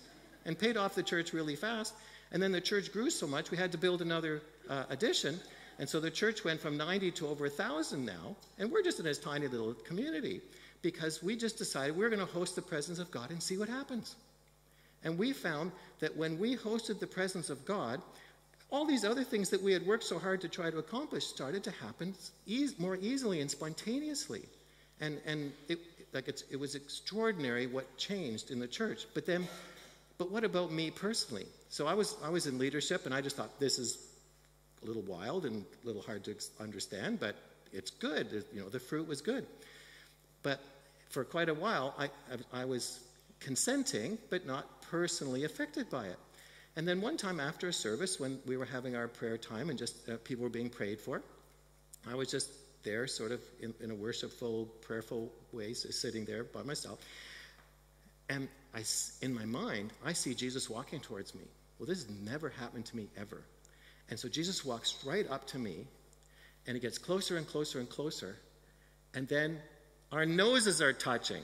and 0.46 0.60
paid 0.60 0.78
off 0.78 0.94
the 0.94 1.02
church 1.02 1.34
really 1.34 1.56
fast. 1.56 1.96
And 2.32 2.44
then 2.44 2.52
the 2.52 2.62
church 2.62 2.94
grew 2.94 3.10
so 3.10 3.26
much, 3.26 3.50
we 3.50 3.58
had 3.58 3.72
to 3.72 3.80
build 3.80 4.04
another 4.04 4.44
uh, 4.70 4.84
addition. 4.92 5.40
And 5.82 5.90
so 5.90 6.00
the 6.00 6.12
church 6.12 6.46
went 6.46 6.62
from 6.62 6.78
90 6.78 7.10
to 7.10 7.28
over 7.28 7.46
1,000 7.46 8.06
now. 8.06 8.36
And 8.60 8.72
we're 8.72 8.84
just 8.84 9.00
in 9.00 9.06
this 9.06 9.18
tiny 9.18 9.48
little 9.48 9.74
community 9.74 10.40
because 10.84 11.24
we 11.24 11.36
just 11.36 11.58
decided 11.58 11.98
we're 11.98 12.12
going 12.12 12.20
to 12.20 12.32
host 12.32 12.56
the 12.56 12.62
presence 12.62 13.00
of 13.00 13.10
God 13.10 13.32
and 13.32 13.42
see 13.42 13.58
what 13.58 13.68
happens. 13.68 14.16
And 15.04 15.18
we 15.18 15.34
found 15.34 15.72
that 16.00 16.16
when 16.16 16.38
we 16.38 16.56
hosted 16.56 17.00
the 17.00 17.08
presence 17.08 17.50
of 17.50 17.66
God, 17.66 18.00
all 18.70 18.86
these 18.86 19.04
other 19.04 19.24
things 19.24 19.50
that 19.50 19.60
we 19.60 19.74
had 19.74 19.84
worked 19.88 20.04
so 20.04 20.20
hard 20.20 20.40
to 20.42 20.48
try 20.48 20.70
to 20.70 20.78
accomplish 20.78 21.26
started 21.26 21.64
to 21.64 21.72
happen 21.72 22.14
ease, 22.46 22.78
more 22.78 22.98
easily 22.98 23.42
and 23.42 23.50
spontaneously. 23.50 24.44
And, 25.00 25.18
and 25.26 25.52
it, 25.68 25.80
like 26.14 26.28
it 26.28 26.60
was 26.60 26.76
extraordinary 26.76 27.66
what 27.66 27.98
changed 27.98 28.52
in 28.52 28.60
the 28.60 28.68
church. 28.68 29.08
But 29.16 29.26
then, 29.26 29.48
but 30.20 30.32
what 30.32 30.44
about 30.44 30.72
me 30.72 30.92
personally? 30.92 31.48
So 31.70 31.88
I 31.88 31.96
was, 31.96 32.18
I 32.24 32.30
was 32.30 32.46
in 32.46 32.60
leadership 32.60 33.08
and 33.08 33.16
I 33.16 33.22
just 33.22 33.36
thought 33.36 33.60
this 33.60 33.80
is 33.80 34.11
a 34.84 34.86
little 34.86 35.02
wild 35.04 35.46
and 35.46 35.64
a 35.84 35.88
little 35.88 36.02
hard 36.02 36.24
to 36.26 36.36
understand, 36.60 37.20
but 37.20 37.36
it's 37.74 37.92
good. 37.92 38.46
You 38.54 38.62
know, 38.62 38.70
the 38.70 38.80
fruit 38.80 39.08
was 39.08 39.22
good. 39.22 39.46
But 40.44 40.60
for 41.10 41.24
quite 41.24 41.50
a 41.50 41.54
while, 41.54 41.94
I, 41.98 42.06
I, 42.06 42.62
I 42.62 42.66
was 42.66 43.00
consenting, 43.40 44.18
but 44.30 44.46
not 44.46 44.82
personally 44.84 45.44
affected 45.46 45.90
by 45.90 46.08
it. 46.08 46.18
And 46.76 46.88
then 46.88 47.02
one 47.02 47.18
time 47.18 47.40
after 47.40 47.68
a 47.68 47.74
service, 47.74 48.20
when 48.20 48.40
we 48.46 48.56
were 48.56 48.66
having 48.66 48.96
our 48.96 49.08
prayer 49.08 49.38
time 49.38 49.70
and 49.70 49.78
just 49.78 50.10
uh, 50.10 50.16
people 50.24 50.44
were 50.44 50.50
being 50.50 50.70
prayed 50.70 51.00
for, 51.00 51.22
I 52.10 52.16
was 52.16 52.32
just 52.32 52.50
there, 52.84 53.08
sort 53.08 53.32
of 53.32 53.42
in, 53.60 53.74
in 53.82 53.92
a 53.92 53.96
worshipful, 53.96 54.66
prayerful 54.82 55.32
way, 55.52 55.74
so 55.74 55.90
sitting 55.90 56.26
there 56.26 56.44
by 56.44 56.64
myself. 56.64 57.00
And 58.30 58.48
I, 58.74 58.84
in 59.22 59.34
my 59.34 59.46
mind, 59.46 59.92
I 60.06 60.14
see 60.14 60.34
Jesus 60.34 60.70
walking 60.70 61.00
towards 61.02 61.36
me. 61.36 61.42
Well, 61.78 61.88
this 61.88 62.06
has 62.06 62.10
never 62.22 62.50
happened 62.50 62.86
to 62.86 62.96
me 62.96 63.08
ever. 63.18 63.42
And 64.12 64.20
so 64.20 64.28
Jesus 64.28 64.64
walks 64.66 65.04
right 65.06 65.28
up 65.32 65.48
to 65.48 65.58
me, 65.58 65.88
and 66.68 66.76
he 66.76 66.82
gets 66.82 66.98
closer 66.98 67.38
and 67.38 67.48
closer 67.48 67.80
and 67.80 67.90
closer. 67.90 68.36
And 69.16 69.28
then 69.28 69.58
our 70.12 70.26
noses 70.26 70.82
are 70.82 70.92
touching. 70.92 71.42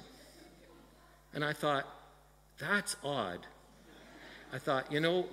And 1.34 1.44
I 1.46 1.54
thought, 1.54 1.86
that's 2.60 2.98
odd. 3.06 3.40
I 4.52 4.60
thought, 4.60 4.92
you 4.92 5.00
know, 5.00 5.26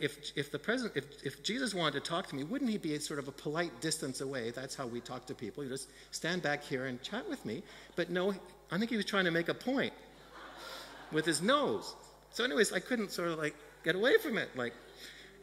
if, 0.00 0.32
if 0.36 0.50
the 0.50 0.58
president, 0.58 0.96
if, 0.96 1.24
if 1.24 1.44
Jesus 1.44 1.74
wanted 1.74 2.02
to 2.02 2.10
talk 2.10 2.26
to 2.28 2.34
me, 2.34 2.42
wouldn't 2.42 2.70
he 2.70 2.78
be 2.78 2.98
sort 2.98 3.20
of 3.20 3.28
a 3.28 3.32
polite 3.32 3.80
distance 3.80 4.20
away? 4.20 4.50
That's 4.50 4.74
how 4.74 4.86
we 4.88 5.00
talk 5.00 5.26
to 5.26 5.34
people. 5.34 5.62
You 5.62 5.70
just 5.70 5.88
stand 6.10 6.42
back 6.42 6.64
here 6.64 6.86
and 6.86 7.00
chat 7.02 7.28
with 7.28 7.44
me. 7.44 7.62
But 7.94 8.10
no, 8.10 8.34
I 8.72 8.78
think 8.78 8.90
he 8.90 8.96
was 8.96 9.04
trying 9.04 9.26
to 9.26 9.30
make 9.30 9.48
a 9.48 9.54
point 9.54 9.92
with 11.12 11.24
his 11.24 11.40
nose. 11.40 11.94
So, 12.32 12.42
anyways, 12.42 12.72
I 12.72 12.80
couldn't 12.80 13.12
sort 13.12 13.28
of 13.28 13.38
like 13.38 13.54
get 13.84 13.94
away 13.94 14.18
from 14.18 14.38
it. 14.38 14.48
Like, 14.56 14.72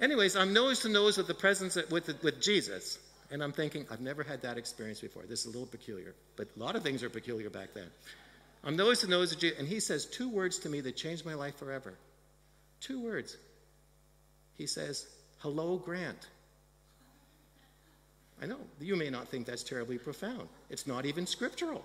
anyways, 0.01 0.35
I'm 0.35 0.51
nose 0.53 0.79
to 0.81 0.89
nose 0.89 1.17
with 1.17 1.27
the 1.27 1.33
presence 1.33 1.77
with 1.89 2.21
with 2.23 2.41
Jesus, 2.41 2.99
and 3.31 3.43
I'm 3.43 3.51
thinking 3.51 3.85
I've 3.89 4.01
never 4.01 4.23
had 4.23 4.41
that 4.41 4.57
experience 4.57 4.99
before. 4.99 5.23
This 5.23 5.41
is 5.41 5.45
a 5.45 5.49
little 5.49 5.67
peculiar, 5.67 6.15
but 6.35 6.47
a 6.55 6.59
lot 6.59 6.75
of 6.75 6.83
things 6.83 7.03
are 7.03 7.09
peculiar 7.09 7.49
back 7.49 7.73
then. 7.73 7.87
I'm 8.63 8.75
nose 8.75 9.01
to 9.01 9.07
nose 9.07 9.31
with 9.31 9.39
Jesus, 9.39 9.59
and 9.59 9.67
he 9.67 9.79
says 9.79 10.05
two 10.05 10.29
words 10.29 10.59
to 10.59 10.69
me 10.69 10.81
that 10.81 10.95
changed 10.95 11.25
my 11.25 11.33
life 11.33 11.57
forever. 11.57 11.93
Two 12.79 12.99
words. 12.99 13.37
He 14.57 14.67
says, 14.67 15.07
Hello, 15.39 15.77
Grant. 15.77 16.27
I 18.41 18.47
know. 18.47 18.57
You 18.79 18.95
may 18.95 19.09
not 19.09 19.27
think 19.27 19.45
that's 19.45 19.63
terribly 19.63 19.97
profound. 19.97 20.47
It's 20.69 20.87
not 20.87 21.05
even 21.05 21.27
scriptural. 21.27 21.83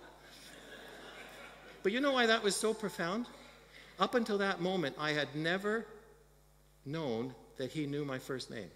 but 1.82 1.92
you 1.92 2.00
know 2.00 2.12
why 2.12 2.26
that 2.26 2.42
was 2.42 2.56
so 2.56 2.72
profound? 2.72 3.26
Up 3.98 4.14
until 4.14 4.38
that 4.38 4.60
moment, 4.60 4.96
I 4.98 5.12
had 5.12 5.34
never 5.34 5.86
known 6.84 7.34
that 7.58 7.70
he 7.70 7.86
knew 7.86 8.04
my 8.04 8.18
first 8.18 8.50
name. 8.50 8.70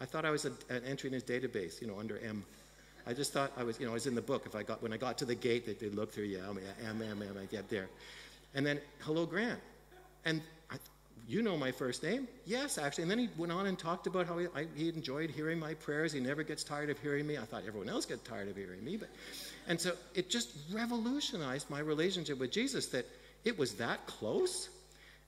I 0.00 0.04
thought 0.04 0.24
I 0.24 0.30
was 0.30 0.44
a, 0.44 0.52
an 0.68 0.82
entry 0.84 1.08
in 1.08 1.14
his 1.14 1.22
database, 1.22 1.80
you 1.80 1.86
know, 1.86 1.98
under 1.98 2.18
M. 2.18 2.44
I 3.06 3.12
just 3.12 3.32
thought 3.32 3.52
I 3.56 3.62
was, 3.62 3.78
you 3.78 3.86
know, 3.86 3.92
I 3.92 3.94
was 3.94 4.06
in 4.06 4.14
the 4.14 4.22
book. 4.22 4.44
If 4.46 4.54
I 4.54 4.62
got 4.62 4.82
when 4.82 4.92
I 4.92 4.96
got 4.96 5.16
to 5.18 5.24
the 5.24 5.34
gate, 5.34 5.64
they, 5.66 5.86
would 5.86 5.94
look 5.94 6.12
through, 6.12 6.24
yeah, 6.24 6.40
M, 6.48 7.02
M, 7.02 7.22
M, 7.22 7.36
I 7.40 7.44
get 7.46 7.68
there, 7.70 7.88
and 8.54 8.66
then 8.66 8.80
hello, 9.00 9.24
Grant, 9.24 9.60
and 10.24 10.42
I, 10.70 10.76
you 11.28 11.40
know 11.40 11.56
my 11.56 11.72
first 11.72 12.02
name? 12.02 12.28
Yes, 12.44 12.78
actually. 12.78 13.02
And 13.02 13.10
then 13.10 13.18
he 13.18 13.28
went 13.36 13.52
on 13.52 13.66
and 13.66 13.78
talked 13.78 14.06
about 14.06 14.26
how 14.26 14.38
he, 14.38 14.46
I, 14.54 14.66
he 14.74 14.88
enjoyed 14.88 15.30
hearing 15.30 15.58
my 15.58 15.74
prayers. 15.74 16.12
He 16.12 16.20
never 16.20 16.42
gets 16.42 16.62
tired 16.62 16.90
of 16.90 16.98
hearing 16.98 17.26
me. 17.26 17.38
I 17.38 17.42
thought 17.42 17.62
everyone 17.66 17.88
else 17.88 18.06
gets 18.06 18.28
tired 18.28 18.48
of 18.48 18.56
hearing 18.56 18.84
me, 18.84 18.96
but, 18.96 19.08
and 19.68 19.80
so 19.80 19.92
it 20.14 20.28
just 20.28 20.50
revolutionized 20.72 21.70
my 21.70 21.80
relationship 21.80 22.38
with 22.38 22.50
Jesus. 22.50 22.86
That 22.86 23.06
it 23.44 23.56
was 23.56 23.74
that 23.74 24.04
close 24.06 24.68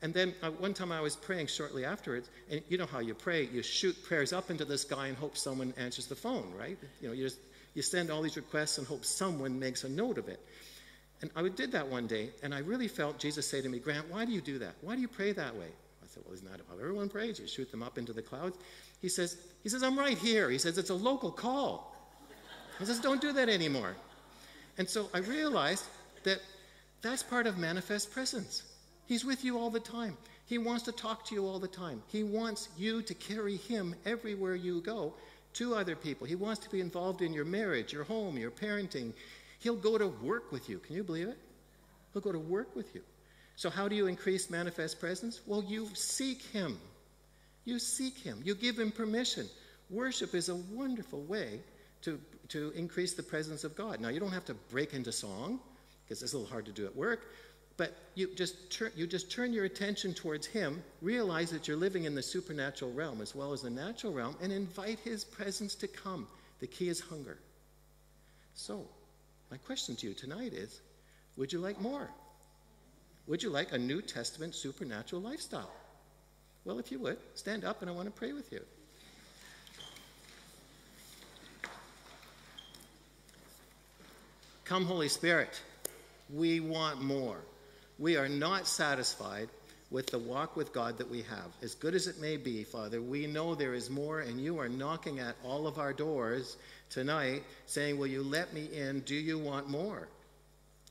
and 0.01 0.15
then 0.15 0.35
uh, 0.43 0.51
one 0.51 0.75
time 0.75 0.93
I 0.93 1.01
was 1.01 1.17
praying 1.17 1.49
shortly 1.49 1.85
afterwards, 1.85 2.31
and 2.51 2.63
you 2.69 2.79
know 2.79 2.87
how 2.87 3.01
you 3.01 3.15
pray, 3.15 3.47
you 3.47 3.63
shoot 3.63 3.97
prayers 4.05 4.33
up 4.33 4.51
into 4.51 4.65
the 4.65 4.79
sky 4.79 5.09
and 5.09 5.17
hope 5.17 5.37
someone 5.37 5.75
answers 5.77 6.07
the 6.07 6.15
phone, 6.15 6.53
right? 6.57 6.79
You 7.01 7.09
know, 7.09 7.15
you 7.15 7.25
just 7.25 7.39
you 7.75 7.83
send 7.83 8.11
all 8.11 8.23
these 8.23 8.37
requests 8.37 8.79
and 8.79 8.87
hope 8.87 9.05
someone 9.05 9.59
makes 9.59 9.85
a 9.85 9.89
note 9.89 10.19
of 10.19 10.29
it. 10.29 10.41
And 11.21 11.31
I 11.35 11.49
did 11.49 11.73
that 11.73 11.89
one 11.89 12.07
day, 12.07 12.31
and 12.43 12.55
I 12.55 12.61
really 12.61 12.87
felt 12.87 13.19
Jesus 13.19 13.49
say 13.49 13.61
to 13.61 13.69
me, 13.69 13.81
Grant, 13.81 14.09
why 14.09 14.25
do 14.25 14.33
you 14.33 14.41
do 14.41 14.59
that? 14.61 14.75
Why 14.83 14.95
do 14.95 15.01
you 15.01 15.09
pray 15.09 15.33
that 15.33 15.55
way? 15.55 15.67
I 16.03 16.07
said, 16.07 16.23
Well, 16.25 16.35
isn't 16.35 16.49
that 16.49 16.61
how 16.69 16.79
everyone 16.79 17.09
prays? 17.09 17.41
You 17.41 17.49
shoot 17.49 17.71
them 17.71 17.83
up 17.83 17.99
into 17.99 18.13
the 18.13 18.23
clouds. 18.23 18.57
He 19.01 19.09
says, 19.09 19.37
He 19.65 19.69
says, 19.69 19.83
I'm 19.83 19.99
right 19.99 20.17
here. 20.17 20.49
He 20.49 20.59
says, 20.59 20.79
It's 20.79 20.91
a 20.91 20.95
local 20.95 21.33
call. 21.33 21.97
He 22.79 22.85
says, 22.85 23.01
Don't 23.01 23.21
do 23.21 23.33
that 23.33 23.49
anymore. 23.49 23.97
And 24.79 24.89
so 24.89 25.11
I 25.13 25.19
realized 25.19 25.85
that 26.23 26.41
that's 27.03 27.25
part 27.25 27.49
of 27.49 27.59
manifest 27.59 28.13
presence. 28.13 28.63
He's 29.09 29.25
with 29.25 29.43
you 29.43 29.59
all 29.59 29.71
the 29.71 29.81
time. 29.81 30.19
He 30.45 30.59
wants 30.59 30.85
to 30.85 30.93
talk 30.93 31.25
to 31.27 31.35
you 31.35 31.47
all 31.47 31.59
the 31.59 31.67
time. 31.67 32.03
He 32.09 32.23
wants 32.23 32.69
you 32.77 33.01
to 33.03 33.15
carry 33.15 33.57
him 33.57 33.95
everywhere 34.05 34.55
you 34.55 34.83
go 34.83 35.15
to 35.55 35.75
other 35.75 35.97
people. 35.97 36.27
He 36.27 36.35
wants 36.35 36.61
to 36.61 36.71
be 36.71 36.83
involved 36.83 37.23
in 37.23 37.33
your 37.33 37.47
marriage, 37.47 37.91
your 37.91 38.05
home, 38.05 38.37
your 38.37 38.51
parenting. 38.51 39.15
He'll 39.61 39.77
go 39.77 39.97
to 39.97 40.09
work 40.09 40.53
with 40.53 40.69
you. 40.69 40.79
Can 40.79 40.95
you 40.95 41.03
believe 41.03 41.29
it? 41.29 41.39
He'll 42.13 42.21
go 42.21 42.33
to 42.33 42.39
work 42.39 42.77
with 42.77 42.95
you. 42.95 43.01
So, 43.57 43.71
how 43.71 43.89
do 43.89 43.97
you 43.97 44.07
increase 44.09 44.51
manifest 44.51 45.01
presence? 45.01 45.41
Well, 45.47 45.65
you 45.65 45.89
seek 45.95 46.43
him. 46.43 46.79
You 47.65 47.79
seek 47.79 48.19
him. 48.19 48.41
You 48.45 48.55
give 48.55 48.79
him 48.79 48.93
permission. 48.93 49.47
Worship 49.91 50.35
is 50.35 50.51
a 50.51 50.57
wonderful 50.57 51.23
way 51.23 51.61
to, 52.03 52.21
to 52.49 52.73
increase 52.77 53.15
the 53.15 53.23
presence 53.23 53.65
of 53.65 53.75
God. 53.75 54.01
Now, 54.01 54.11
you 54.11 54.21
don't 54.21 54.33
have 54.33 54.45
to 54.45 54.55
break 54.71 54.93
into 54.93 55.13
song, 55.13 55.61
because 56.05 56.23
it's 56.23 56.35
a 56.35 56.39
little 56.39 56.51
hard 56.51 56.67
to 56.67 56.73
do 56.73 56.87
at 56.87 56.95
work, 56.95 57.27
but 57.79 57.95
you 58.17 58.29
just, 58.35 58.57
you 58.97 59.07
just 59.07 59.31
turn 59.31 59.53
your 59.53 59.65
attention 59.65 60.13
towards 60.13 60.47
Him, 60.47 60.83
realize 61.01 61.51
that 61.51 61.69
you're 61.69 61.77
living 61.77 62.05
in 62.05 62.15
the 62.15 62.23
supernatural 62.23 62.93
realm 62.93 63.23
as 63.23 63.35
well 63.35 63.53
as 63.53 63.63
the 63.63 63.71
natural 63.71 64.13
realm, 64.13 64.37
and 64.43 64.53
invite 64.53 64.99
His 64.99 65.25
presence 65.25 65.77
to 65.77 65.89
come. 65.89 66.27
The 66.59 66.67
key 66.67 66.89
is 66.89 67.01
hunger. 67.01 67.39
So, 68.55 68.85
my 69.53 69.59
question 69.59 69.95
to 69.97 70.09
you 70.09 70.13
tonight 70.13 70.53
is 70.53 70.81
Would 71.37 71.53
you 71.53 71.61
like 71.61 71.81
more? 71.81 72.11
Would 73.29 73.45
you 73.45 73.51
like 73.51 73.73
a 73.73 73.79
New 73.79 74.03
Testament 74.03 74.57
supernatural 74.57 75.23
lifestyle? 75.23 75.71
Well, 76.65 76.81
if 76.81 76.91
you 76.91 76.99
would, 76.99 77.19
stand 77.35 77.65
up 77.65 77.81
and 77.81 77.89
I 77.89 77.95
want 77.95 78.07
to 78.07 78.13
pray 78.13 78.33
with 78.33 78.51
you. 78.53 78.61
Come, 84.65 84.85
Holy 84.85 85.09
Spirit. 85.09 85.61
We 86.35 86.59
want 86.61 87.01
more. 87.01 87.39
We 87.99 88.17
are 88.17 88.29
not 88.29 88.67
satisfied 88.67 89.49
with 89.91 90.07
the 90.09 90.19
walk 90.19 90.57
with 90.57 90.73
God 90.73 90.99
that 90.99 91.11
we 91.11 91.23
have. 91.23 91.47
As 91.63 91.75
good 91.75 91.95
as 91.95 92.07
it 92.07 92.21
may 92.21 92.37
be, 92.37 92.63
Father, 92.63 93.01
we 93.01 93.27
know 93.27 93.55
there 93.55 93.75
is 93.75 93.89
more, 93.91 94.21
and 94.21 94.41
you 94.41 94.59
are 94.59 94.69
knocking 94.69 95.19
at 95.19 95.35
all 95.43 95.67
of 95.67 95.79
our 95.79 95.93
doors 95.93 96.57
tonight 96.91 97.43
saying, 97.67 97.99
Will 97.99 98.07
you 98.07 98.23
let 98.23 98.53
me 98.53 98.69
in? 98.73 99.01
Do 99.01 99.15
you 99.15 99.39
want 99.39 99.69
more? 99.69 100.09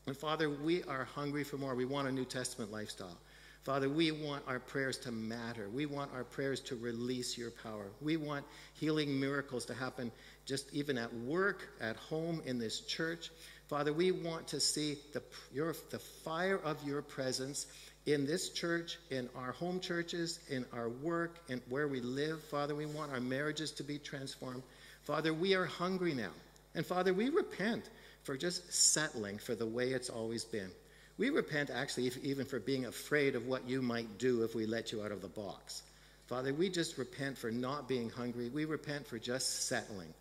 And 0.08 0.18
Father, 0.18 0.50
we 0.50 0.84
are 0.84 1.04
hungry 1.04 1.44
for 1.44 1.58
more. 1.58 1.76
We 1.76 1.86
want 1.86 2.08
a 2.08 2.12
New 2.12 2.26
Testament 2.26 2.72
lifestyle. 2.72 3.18
Father, 3.64 3.90
we 3.90 4.12
want 4.12 4.44
our 4.48 4.60
prayers 4.60 4.98
to 5.00 5.12
matter. 5.12 5.68
We 5.68 5.86
want 5.86 6.12
our 6.14 6.24
prayers 6.24 6.62
to 6.62 6.78
release 6.78 7.38
your 7.38 7.52
power. 7.52 7.88
We 8.02 8.16
want 8.16 8.46
healing 8.74 9.20
miracles 9.20 9.66
to 9.66 9.74
happen 9.74 10.10
just 10.46 10.74
even 10.74 10.98
at 10.98 11.14
work, 11.14 11.68
at 11.82 11.98
home, 11.98 12.42
in 12.46 12.58
this 12.58 12.80
church. 12.80 13.30
Father, 13.68 13.92
we 13.92 14.12
want 14.12 14.48
to 14.48 14.60
see 14.60 14.98
the, 15.14 15.22
your, 15.54 15.76
the 15.90 16.00
fire 16.00 16.60
of 16.64 16.82
your 16.88 17.02
presence 17.02 17.68
in 18.06 18.26
this 18.26 18.50
church, 18.50 18.98
in 19.12 19.30
our 19.36 19.52
home 19.52 19.82
churches, 19.82 20.40
in 20.50 20.66
our 20.72 20.88
work, 20.88 21.40
and 21.50 21.62
where 21.68 21.90
we 21.90 22.00
live. 22.00 22.42
Father, 22.44 22.74
we 22.74 22.86
want 22.86 23.12
our 23.12 23.20
marriages 23.20 23.72
to 23.72 23.84
be 23.84 24.00
transformed. 24.00 24.64
Father, 25.04 25.34
we 25.34 25.54
are 25.56 25.66
hungry 25.66 26.14
now. 26.14 26.32
And 26.76 26.86
Father, 26.86 27.14
we 27.14 27.30
repent 27.30 27.90
for 28.24 28.38
just 28.38 28.72
settling 28.72 29.38
for 29.38 29.56
the 29.56 29.66
way 29.66 29.90
it's 29.90 30.10
always 30.10 30.46
been. 30.46 30.72
We 31.18 31.30
repent 31.30 31.70
actually 31.70 32.12
even 32.24 32.46
for 32.46 32.60
being 32.60 32.86
afraid 32.86 33.36
of 33.36 33.48
what 33.48 33.68
you 33.68 33.82
might 33.82 34.18
do 34.18 34.44
if 34.44 34.56
we 34.56 34.66
let 34.66 34.92
you 34.92 35.04
out 35.04 35.12
of 35.12 35.22
the 35.22 35.28
box. 35.28 35.82
Father, 36.28 36.54
we 36.54 36.70
just 36.70 36.98
repent 36.98 37.38
for 37.38 37.52
not 37.52 37.88
being 37.88 38.10
hungry. 38.10 38.50
We 38.50 38.66
repent 38.66 39.08
for 39.08 39.18
just 39.18 39.68
settling. 39.68 40.14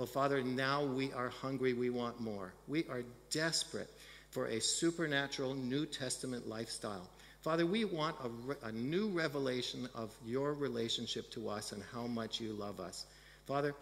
Well, 0.00 0.06
Father, 0.06 0.42
now 0.42 0.82
we 0.82 1.12
are 1.12 1.28
hungry. 1.28 1.74
We 1.74 1.90
want 1.90 2.18
more. 2.22 2.54
We 2.66 2.86
are 2.88 3.02
desperate 3.28 3.90
for 4.30 4.46
a 4.46 4.58
supernatural 4.58 5.52
New 5.52 5.84
Testament 5.84 6.48
lifestyle. 6.48 7.06
Father, 7.42 7.66
we 7.66 7.84
want 7.84 8.16
a, 8.24 8.68
a, 8.68 8.72
new 8.72 9.08
revelation 9.08 9.90
of 9.94 10.10
your 10.24 10.54
relationship 10.54 11.30
to 11.32 11.50
us 11.50 11.72
and 11.72 11.82
how 11.92 12.06
much 12.06 12.40
you 12.40 12.54
love 12.54 12.80
us. 12.80 13.04
Father, 13.44 13.74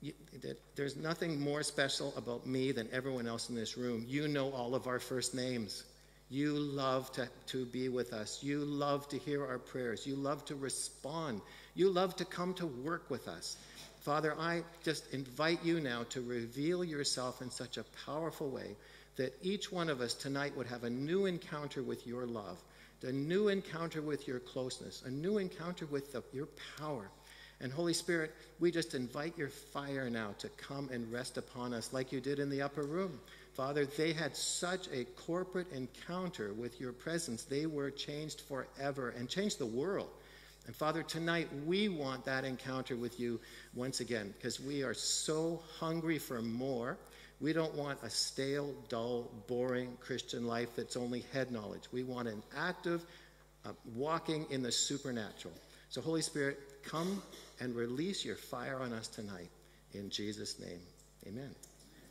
you, 0.00 0.12
there's 0.76 0.94
nothing 0.94 1.40
more 1.40 1.64
special 1.64 2.14
about 2.16 2.46
me 2.46 2.70
than 2.70 2.88
everyone 2.92 3.26
else 3.26 3.48
in 3.48 3.56
this 3.56 3.76
room. 3.76 4.04
You 4.06 4.28
know 4.28 4.52
all 4.52 4.72
of 4.76 4.86
our 4.86 5.00
first 5.00 5.34
names. 5.34 5.82
You 6.28 6.54
love 6.54 7.10
to, 7.12 7.28
to 7.46 7.66
be 7.66 7.88
with 7.88 8.12
us. 8.12 8.40
You 8.40 8.64
love 8.64 9.08
to 9.08 9.18
hear 9.18 9.44
our 9.44 9.58
prayers. 9.58 10.06
You 10.06 10.14
love 10.14 10.44
to 10.44 10.54
respond. 10.54 11.40
You 11.74 11.90
love 11.90 12.14
to 12.16 12.24
come 12.24 12.54
to 12.54 12.66
work 12.66 13.10
with 13.10 13.26
us. 13.26 13.56
Father, 14.06 14.36
I 14.38 14.62
just 14.84 15.12
invite 15.12 15.64
you 15.64 15.80
now 15.80 16.04
to 16.10 16.20
reveal 16.20 16.84
yourself 16.84 17.42
in 17.42 17.50
such 17.50 17.76
a 17.76 17.84
powerful 18.06 18.48
way 18.48 18.76
that 19.16 19.34
each 19.42 19.72
one 19.72 19.88
of 19.88 20.00
us 20.00 20.14
tonight 20.14 20.56
would 20.56 20.68
have 20.68 20.84
a 20.84 20.90
new 20.90 21.26
encounter 21.26 21.82
with 21.82 22.06
your 22.06 22.24
love, 22.24 22.62
a 23.02 23.10
new 23.10 23.48
encounter 23.48 24.00
with 24.00 24.28
your 24.28 24.38
closeness, 24.38 25.02
a 25.06 25.10
new 25.10 25.38
encounter 25.38 25.86
with 25.86 26.12
the, 26.12 26.22
your 26.32 26.46
power. 26.78 27.10
And 27.60 27.72
Holy 27.72 27.92
Spirit, 27.92 28.32
we 28.60 28.70
just 28.70 28.94
invite 28.94 29.36
your 29.36 29.48
fire 29.48 30.08
now 30.08 30.36
to 30.38 30.48
come 30.50 30.88
and 30.92 31.10
rest 31.10 31.36
upon 31.36 31.74
us 31.74 31.92
like 31.92 32.12
you 32.12 32.20
did 32.20 32.38
in 32.38 32.48
the 32.48 32.62
upper 32.62 32.84
room. 32.84 33.18
Father, 33.54 33.86
they 33.86 34.12
had 34.12 34.36
such 34.36 34.86
a 34.92 35.02
corporate 35.26 35.72
encounter 35.72 36.54
with 36.54 36.80
your 36.80 36.92
presence. 36.92 37.42
They 37.42 37.66
were 37.66 37.90
changed 37.90 38.42
forever 38.42 39.14
and 39.18 39.28
changed 39.28 39.58
the 39.58 39.66
world. 39.66 40.10
And 40.66 40.74
Father, 40.74 41.02
tonight 41.02 41.48
we 41.64 41.88
want 41.88 42.24
that 42.24 42.44
encounter 42.44 42.96
with 42.96 43.20
you 43.20 43.40
once 43.74 44.00
again 44.00 44.34
because 44.36 44.60
we 44.60 44.82
are 44.82 44.94
so 44.94 45.62
hungry 45.78 46.18
for 46.18 46.42
more. 46.42 46.98
We 47.40 47.52
don't 47.52 47.74
want 47.74 48.00
a 48.02 48.10
stale, 48.10 48.74
dull, 48.88 49.30
boring 49.46 49.96
Christian 50.00 50.46
life 50.46 50.70
that's 50.74 50.96
only 50.96 51.24
head 51.32 51.52
knowledge. 51.52 51.84
We 51.92 52.02
want 52.02 52.26
an 52.26 52.42
active 52.56 53.04
uh, 53.64 53.70
walking 53.94 54.46
in 54.50 54.62
the 54.62 54.72
supernatural. 54.72 55.54
So, 55.88 56.00
Holy 56.00 56.22
Spirit, 56.22 56.58
come 56.82 57.22
and 57.60 57.76
release 57.76 58.24
your 58.24 58.36
fire 58.36 58.80
on 58.80 58.92
us 58.92 59.06
tonight. 59.06 59.50
In 59.92 60.10
Jesus' 60.10 60.58
name, 60.58 60.80
amen. 61.26 61.54